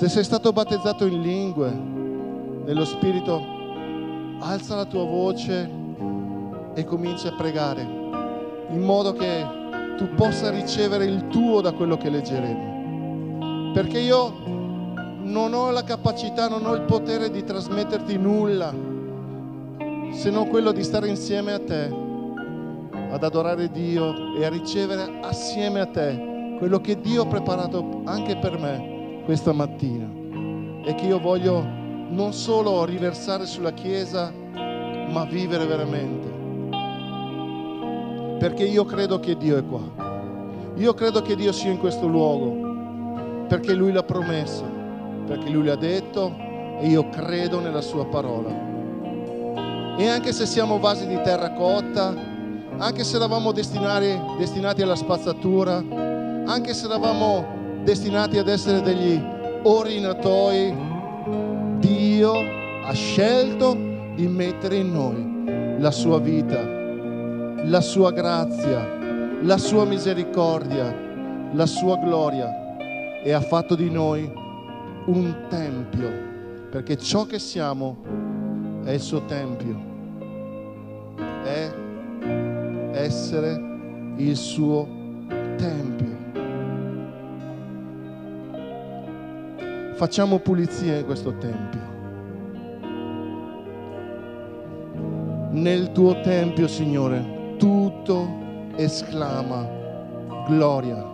[0.00, 1.70] se sei stato battezzato in lingue,
[2.70, 3.44] nello Spirito,
[4.38, 5.68] alza la tua voce
[6.72, 9.44] e comincia a pregare, in modo che
[9.96, 13.72] tu possa ricevere il tuo da quello che leggeremo.
[13.72, 18.72] Perché io non ho la capacità, non ho il potere di trasmetterti nulla,
[20.12, 21.92] se non quello di stare insieme a te,
[23.10, 28.36] ad adorare Dio e a ricevere assieme a te quello che Dio ha preparato anche
[28.36, 30.08] per me questa mattina
[30.84, 31.79] e che io voglio
[32.10, 36.28] non solo riversare sulla Chiesa, ma vivere veramente.
[38.38, 39.80] Perché io credo che Dio è qua.
[40.76, 44.64] Io credo che Dio sia in questo luogo, perché Lui l'ha promesso,
[45.26, 46.34] perché Lui l'ha detto
[46.80, 48.68] e io credo nella Sua parola.
[49.96, 52.14] E anche se siamo vasi di terracotta,
[52.78, 55.76] anche se eravamo destinati, destinati alla spazzatura,
[56.46, 59.20] anche se eravamo destinati ad essere degli
[59.62, 60.89] orinatoi,
[61.80, 62.32] Dio
[62.84, 63.76] ha scelto
[64.14, 66.62] di mettere in noi la sua vita,
[67.64, 68.86] la sua grazia,
[69.42, 70.94] la sua misericordia,
[71.52, 72.76] la sua gloria
[73.22, 74.30] e ha fatto di noi
[75.06, 76.10] un tempio,
[76.70, 77.96] perché ciò che siamo
[78.84, 79.88] è il suo tempio
[81.44, 81.72] è
[82.92, 83.60] essere
[84.16, 84.86] il suo
[85.56, 86.09] tempio.
[90.00, 91.80] Facciamo pulizia in questo tempio.
[95.50, 98.26] Nel tuo tempio, Signore, tutto
[98.76, 99.68] esclama
[100.46, 101.04] gloria.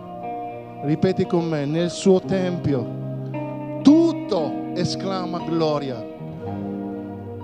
[0.83, 6.01] Ripeti con me, nel suo tempio, tutto esclama gloria.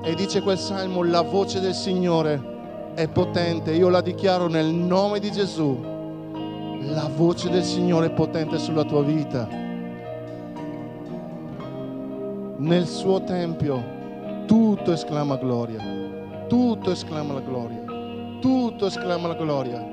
[0.01, 2.41] E dice quel salmo, la voce del Signore
[2.93, 5.77] è potente, io la dichiaro nel nome di Gesù.
[6.83, 9.62] La voce del Signore è potente sulla tua vita.
[12.63, 13.83] Nel suo tempio
[14.45, 15.81] tutto esclama gloria,
[16.47, 17.83] tutto esclama la gloria,
[18.39, 19.85] tutto esclama la gloria.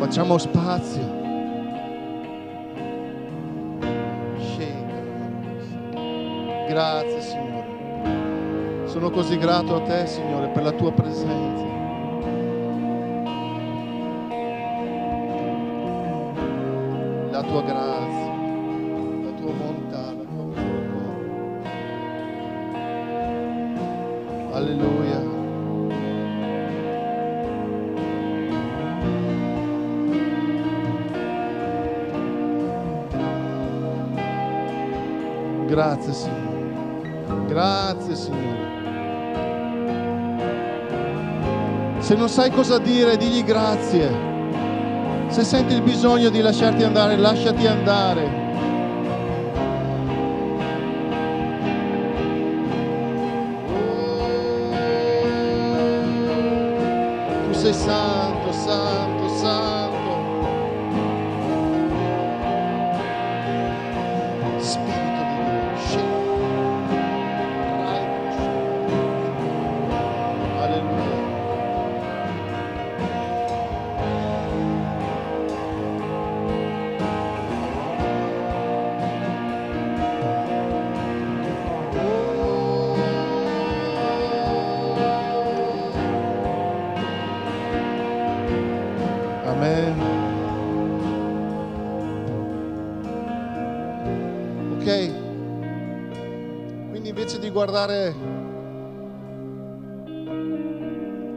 [0.00, 1.22] Facciamo spazio.
[6.66, 8.88] Grazie Signore.
[8.88, 11.73] Sono così grato a te Signore per la tua presenza.
[17.54, 18.34] Tua grazia,
[19.22, 21.70] la tua bontà, la tua misericordia.
[24.50, 25.22] Alleluia.
[35.66, 37.46] Grazie Signore.
[37.46, 38.62] Grazie Signore.
[42.00, 44.33] Se non sai cosa dire, digli grazie.
[45.34, 48.42] Se senti il bisogno di lasciarti andare, lasciati andare.
[57.48, 58.03] Tu sei santo,
[97.74, 98.14] guardare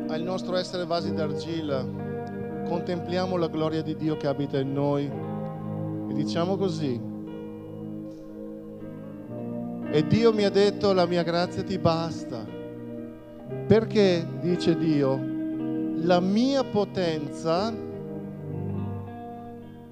[0.07, 1.83] al nostro essere vasi d'argilla,
[2.63, 7.01] contempliamo la gloria di Dio che abita in noi e diciamo così.
[9.89, 12.45] E Dio mi ha detto la mia grazia ti basta.
[13.65, 15.19] Perché, dice Dio,
[16.03, 17.73] la mia potenza,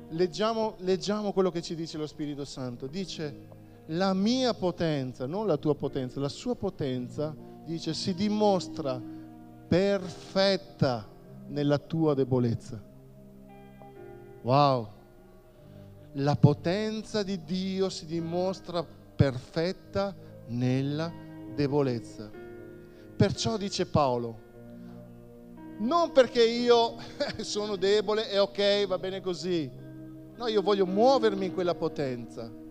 [0.09, 3.53] leggiamo, leggiamo quello che ci dice lo Spirito Santo, dice
[3.87, 9.01] la mia potenza, non la tua potenza, la sua potenza, dice, si dimostra
[9.67, 11.07] perfetta
[11.47, 12.81] nella tua debolezza.
[14.41, 14.93] Wow!
[16.13, 20.15] La potenza di Dio si dimostra perfetta
[20.47, 21.11] nella
[21.53, 22.31] debolezza.
[23.15, 24.43] Perciò dice Paolo,
[25.79, 26.95] non perché io
[27.41, 29.69] sono debole e ok, va bene così.
[30.37, 32.63] No, io voglio muovermi in quella potenza.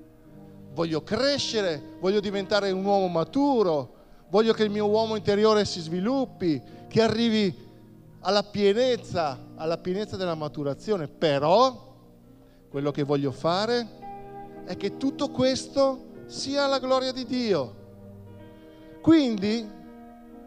[0.75, 3.95] Voglio crescere, voglio diventare un uomo maturo,
[4.29, 7.57] voglio che il mio uomo interiore si sviluppi, che arrivi
[8.21, 11.07] alla pienezza, alla pienezza della maturazione.
[11.07, 11.95] Però
[12.69, 13.87] quello che voglio fare
[14.65, 17.83] è che tutto questo sia la gloria di Dio.
[19.01, 19.65] Quindi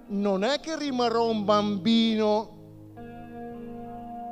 [0.08, 2.56] non è che rimarrò un bambino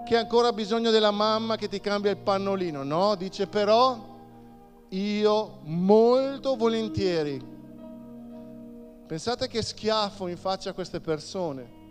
[0.06, 4.14] che ha ancora bisogno della mamma che ti cambia il pannolino, no, dice però
[4.96, 7.54] io molto volentieri.
[9.06, 11.84] Pensate che schiaffo in faccia a queste persone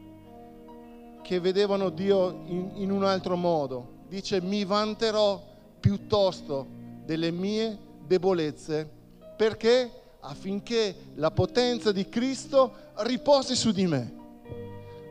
[1.23, 4.03] che vedevano Dio in, in un altro modo.
[4.09, 5.43] Dice mi vanterò
[5.79, 6.67] piuttosto
[7.05, 8.91] delle mie debolezze
[9.37, 9.91] perché
[10.21, 14.23] affinché la potenza di Cristo riposi su di me.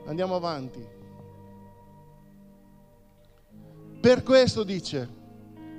[0.05, 0.85] Andiamo avanti.
[4.01, 5.09] Per questo dice,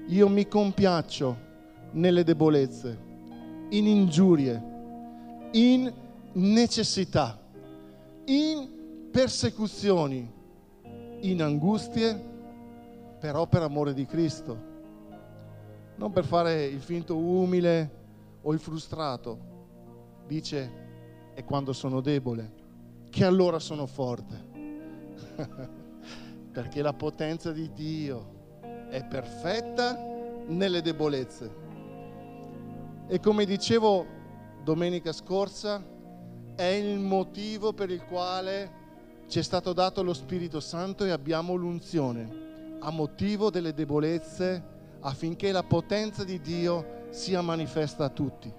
[0.07, 1.44] io mi compiaccio
[1.95, 2.99] nelle debolezze,
[3.71, 4.63] in ingiurie,
[5.53, 5.93] in
[6.33, 7.41] necessità,
[8.27, 10.31] in persecuzioni,
[11.21, 12.33] in angustie,
[13.19, 14.73] però per amore di Cristo.
[15.97, 18.03] Non per fare il finto umile
[18.43, 19.53] o il frustrato.
[20.27, 20.83] Dice,
[21.35, 22.53] è quando sono debole,
[23.11, 24.53] che allora sono forte.
[26.51, 29.97] Perché la potenza di Dio è perfetta
[30.47, 31.64] nelle debolezze.
[33.07, 34.07] E come dicevo
[34.63, 35.85] domenica scorsa,
[36.55, 38.83] è il motivo per il quale
[39.29, 45.53] ci è stato dato lo Spirito Santo e abbiamo l'unzione a motivo delle debolezze affinché
[45.53, 48.53] la potenza di Dio sia manifesta a tutti.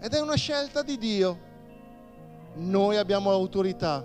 [0.00, 1.50] Ed è una scelta di Dio.
[2.54, 4.04] Noi abbiamo l'autorità.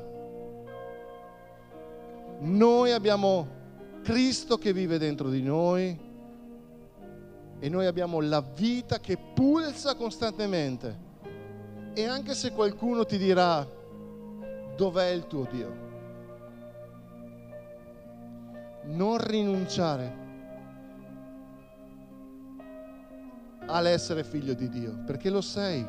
[2.40, 3.48] Noi abbiamo
[4.04, 6.07] Cristo che vive dentro di noi
[7.60, 11.06] e noi abbiamo la vita che pulsa costantemente.
[11.94, 13.68] E anche se qualcuno ti dirà
[14.76, 15.86] dov'è il tuo Dio.
[18.84, 20.26] Non rinunciare
[23.66, 25.86] all'essere figlio di Dio, perché lo sei.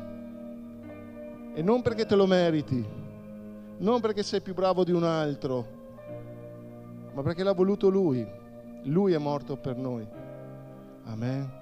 [1.53, 2.83] E non perché te lo meriti,
[3.77, 5.77] non perché sei più bravo di un altro,
[7.13, 8.27] ma perché l'ha voluto Lui.
[8.83, 10.07] Lui è morto per noi.
[11.05, 11.58] Amen.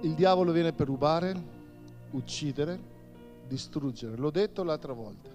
[0.00, 1.34] Il diavolo viene per rubare,
[2.12, 2.78] uccidere,
[3.46, 4.16] distruggere.
[4.16, 5.30] L'ho detto l'altra volta.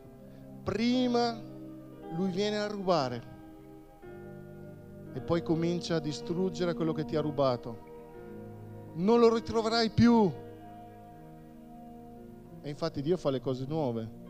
[0.64, 1.38] Prima
[2.16, 3.32] lui viene a rubare
[5.14, 7.92] e poi comincia a distruggere quello che ti ha rubato.
[8.96, 10.32] Non lo ritroverai più.
[12.62, 14.22] E infatti Dio fa le cose nuove.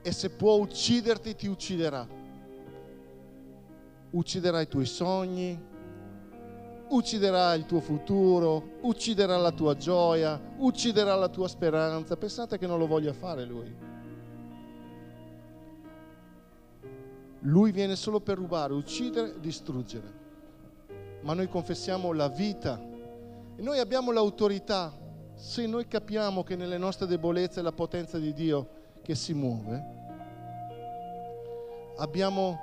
[0.00, 2.06] E se può ucciderti, ti ucciderà.
[4.10, 5.60] Ucciderà i tuoi sogni,
[6.90, 12.16] ucciderà il tuo futuro, ucciderà la tua gioia, ucciderà la tua speranza.
[12.16, 13.74] Pensate che non lo voglia fare lui.
[17.40, 20.16] Lui viene solo per rubare, uccidere, distruggere.
[21.22, 22.80] Ma noi confessiamo la vita
[23.56, 24.92] e noi abbiamo l'autorità.
[25.34, 28.68] Se noi capiamo che nelle nostre debolezze è la potenza di Dio
[29.02, 29.96] che si muove,
[31.96, 32.58] abbiamo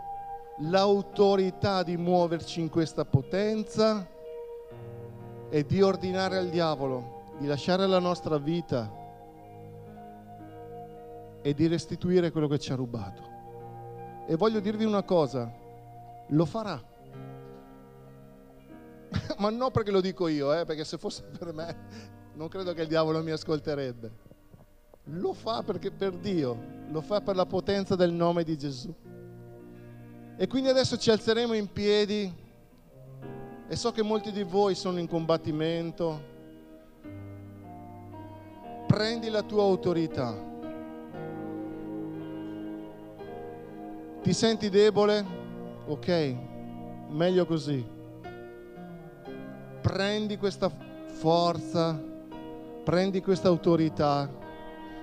[0.59, 4.07] l'autorità di muoverci in questa potenza
[5.49, 9.03] e di ordinare al diavolo di lasciare la nostra vita
[11.41, 13.33] e di restituire quello che ci ha rubato.
[14.27, 15.51] E voglio dirvi una cosa,
[16.27, 16.81] lo farà.
[19.37, 22.81] Ma non perché lo dico io, eh, perché se fosse per me non credo che
[22.81, 24.23] il diavolo mi ascolterebbe.
[25.09, 26.57] Lo fa perché per Dio,
[26.89, 28.93] lo fa per la potenza del nome di Gesù.
[30.37, 32.33] E quindi adesso ci alzeremo in piedi
[33.67, 36.33] e so che molti di voi sono in combattimento.
[38.85, 40.35] Prendi la tua autorità.
[44.21, 45.25] Ti senti debole?
[45.87, 46.35] Ok,
[47.09, 47.83] meglio così.
[49.81, 50.71] Prendi questa
[51.07, 51.99] forza,
[52.83, 54.29] prendi questa autorità.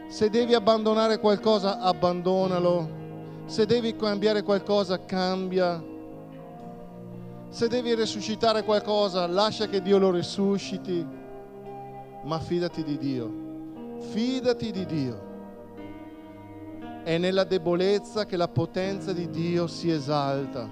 [0.08, 3.00] Se devi abbandonare qualcosa, abbandonalo.
[3.46, 5.90] Se devi cambiare qualcosa, cambia
[7.52, 11.06] se devi risuscitare qualcosa, lascia che Dio lo risusciti,
[12.22, 13.30] ma fidati di Dio.
[13.98, 15.30] Fidati di Dio.
[17.04, 20.66] È nella debolezza che la potenza di Dio si esalta.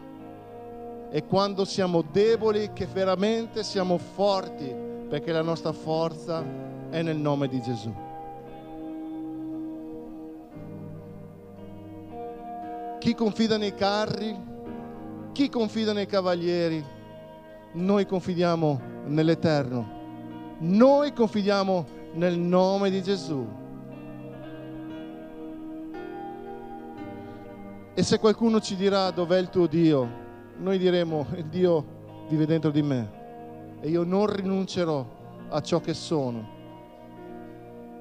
[1.10, 4.74] È quando siamo deboli che veramente siamo forti,
[5.06, 6.42] perché la nostra forza
[6.88, 7.94] è nel nome di Gesù.
[13.00, 14.48] Chi confida nei carri
[15.40, 16.84] chi confida nei cavalieri?
[17.72, 20.58] Noi confidiamo nell'Eterno.
[20.58, 23.48] Noi confidiamo nel nome di Gesù.
[27.94, 30.06] E se qualcuno ci dirà dov'è il tuo Dio,
[30.58, 31.86] noi diremo il Dio
[32.28, 35.06] vive dentro di me e io non rinuncerò
[35.48, 36.46] a ciò che sono.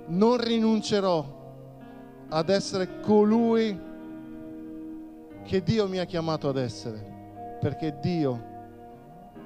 [0.08, 1.26] Non rinuncerò
[2.28, 3.80] ad essere colui
[5.46, 7.09] che Dio mi ha chiamato ad essere,
[7.60, 8.58] perché Dio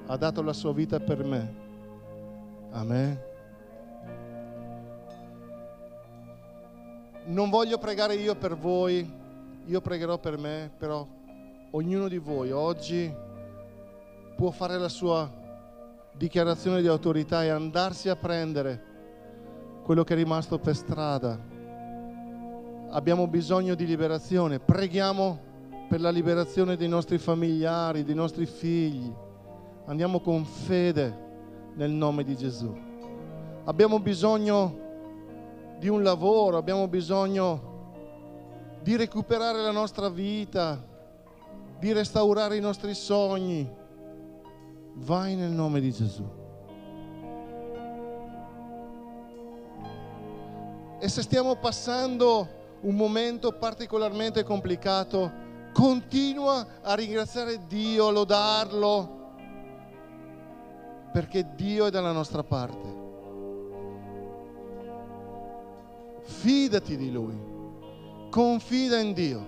[0.06, 1.54] ha dato la sua vita per me.
[2.70, 3.20] Amen.
[7.26, 9.10] Non voglio pregare io per voi,
[9.64, 11.06] io pregherò per me, però
[11.70, 13.12] ognuno di voi oggi
[14.36, 15.30] può fare la sua
[16.12, 18.92] dichiarazione di autorità e andarsi a prendere
[19.82, 21.38] quello che è rimasto per strada.
[22.90, 25.43] Abbiamo bisogno di liberazione, preghiamo
[25.88, 29.12] per la liberazione dei nostri familiari, dei nostri figli.
[29.86, 31.22] Andiamo con fede
[31.74, 32.74] nel nome di Gesù.
[33.64, 34.82] Abbiamo bisogno
[35.78, 37.72] di un lavoro, abbiamo bisogno
[38.82, 40.82] di recuperare la nostra vita,
[41.78, 43.70] di restaurare i nostri sogni.
[44.96, 46.42] Vai nel nome di Gesù.
[50.98, 52.48] E se stiamo passando
[52.80, 55.43] un momento particolarmente complicato,
[55.74, 59.22] continua a ringraziare Dio, a lodarlo,
[61.12, 63.02] perché Dio è dalla nostra parte.
[66.22, 67.36] Fidati di Lui,
[68.30, 69.46] confida in Dio,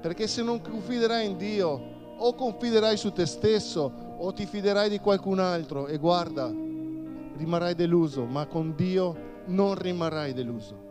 [0.00, 5.00] perché se non confiderai in Dio o confiderai su te stesso o ti fiderai di
[5.00, 10.87] qualcun altro e guarda, rimarrai deluso, ma con Dio non rimarrai deluso.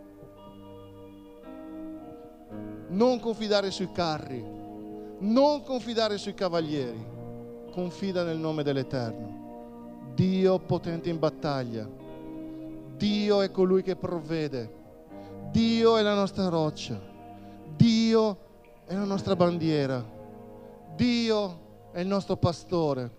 [2.90, 4.44] Non confidare sui carri,
[5.20, 7.06] non confidare sui cavalieri,
[7.72, 10.12] confida nel nome dell'Eterno.
[10.14, 11.88] Dio potente in battaglia.
[12.96, 14.74] Dio è colui che provvede.
[15.52, 17.00] Dio è la nostra roccia.
[17.76, 18.38] Dio
[18.86, 20.04] è la nostra bandiera.
[20.96, 21.60] Dio
[21.92, 23.12] è il nostro pastore.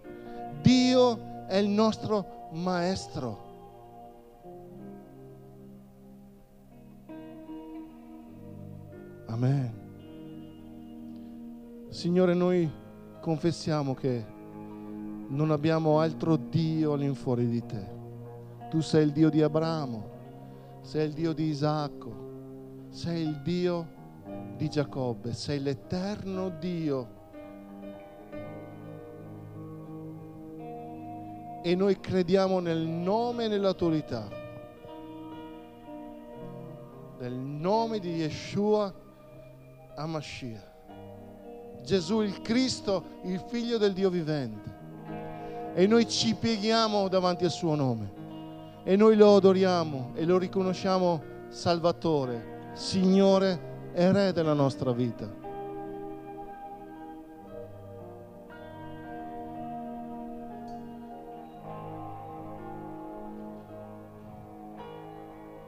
[0.60, 3.47] Dio è il nostro maestro.
[9.38, 9.70] Amen.
[11.90, 12.68] Signore, noi
[13.20, 14.24] confessiamo che
[15.28, 17.86] non abbiamo altro Dio all'infuori di te.
[18.68, 23.86] Tu sei il Dio di Abramo, sei il Dio di Isacco, sei il Dio
[24.56, 27.08] di Giacobbe, sei l'eterno Dio.
[31.62, 34.28] E noi crediamo nel nome e nell'autorità,
[37.20, 39.06] nel nome di Yeshua
[39.98, 40.66] Amashiach.
[41.82, 44.76] Gesù il Cristo, il figlio del Dio vivente
[45.74, 48.12] e noi ci pieghiamo davanti al suo nome
[48.84, 55.46] e noi lo adoriamo e lo riconosciamo Salvatore, Signore e Re della nostra vita.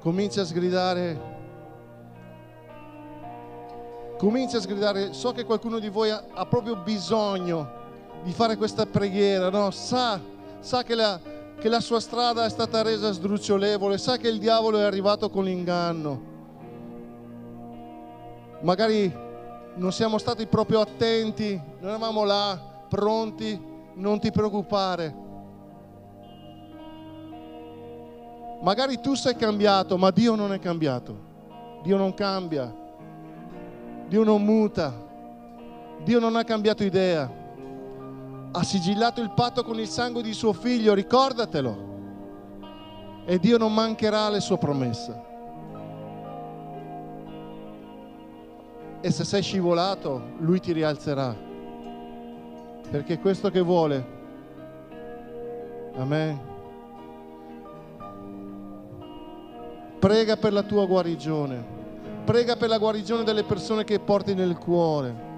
[0.00, 1.39] Comincia a sgridare,
[4.20, 7.78] comincia a sgridare, so che qualcuno di voi ha, ha proprio bisogno
[8.22, 9.70] di fare questa preghiera, no?
[9.70, 10.20] sa,
[10.60, 11.18] sa che, la,
[11.58, 15.44] che la sua strada è stata resa sdrucciolevole, sa che il diavolo è arrivato con
[15.44, 16.28] l'inganno.
[18.60, 19.10] Magari
[19.76, 22.60] non siamo stati proprio attenti, non eravamo là,
[22.90, 23.58] pronti,
[23.94, 25.14] non ti preoccupare.
[28.60, 31.28] Magari tu sei cambiato, ma Dio non è cambiato.
[31.82, 32.80] Dio non cambia.
[34.10, 34.92] Dio non muta.
[36.04, 37.38] Dio non ha cambiato idea
[38.52, 41.88] ha sigillato il patto con il sangue di suo figlio, ricordatelo.
[43.24, 45.28] E Dio non mancherà le sue promesse.
[49.00, 51.34] E se sei scivolato, Lui ti rialzerà.
[52.90, 54.18] Perché è questo che vuole.
[55.94, 56.48] Amen.
[60.00, 61.79] Prega per la tua guarigione.
[62.24, 65.28] Prega per la guarigione delle persone che porti nel cuore.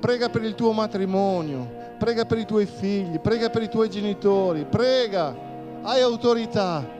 [0.00, 4.64] Prega per il tuo matrimonio prega per i tuoi figli, prega per i tuoi genitori,
[4.64, 5.36] prega,
[5.82, 6.96] hai autorità.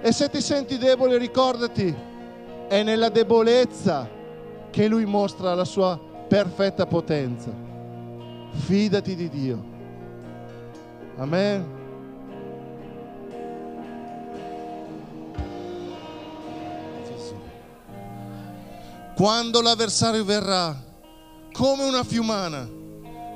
[0.00, 1.94] E se ti senti debole, ricordati,
[2.66, 4.08] è nella debolezza
[4.70, 7.50] che Lui mostra la sua perfetta potenza.
[8.50, 9.64] Fidati di Dio.
[11.16, 11.77] Amen.
[19.18, 20.80] Quando l'avversario verrà,
[21.50, 22.64] come una fiumana,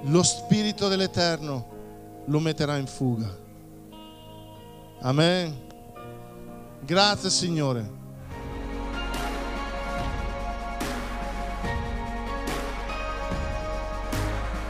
[0.05, 3.29] lo Spirito dell'Eterno lo metterà in fuga.
[5.01, 5.67] Amen.
[6.83, 7.91] Grazie Signore.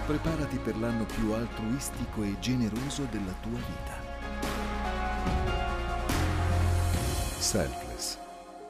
[0.06, 4.00] Preparati per l'anno più altruistico e generoso della tua vita.
[7.38, 8.16] Selfless.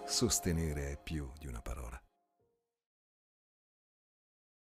[0.05, 1.91] Sostenere è più di una parola.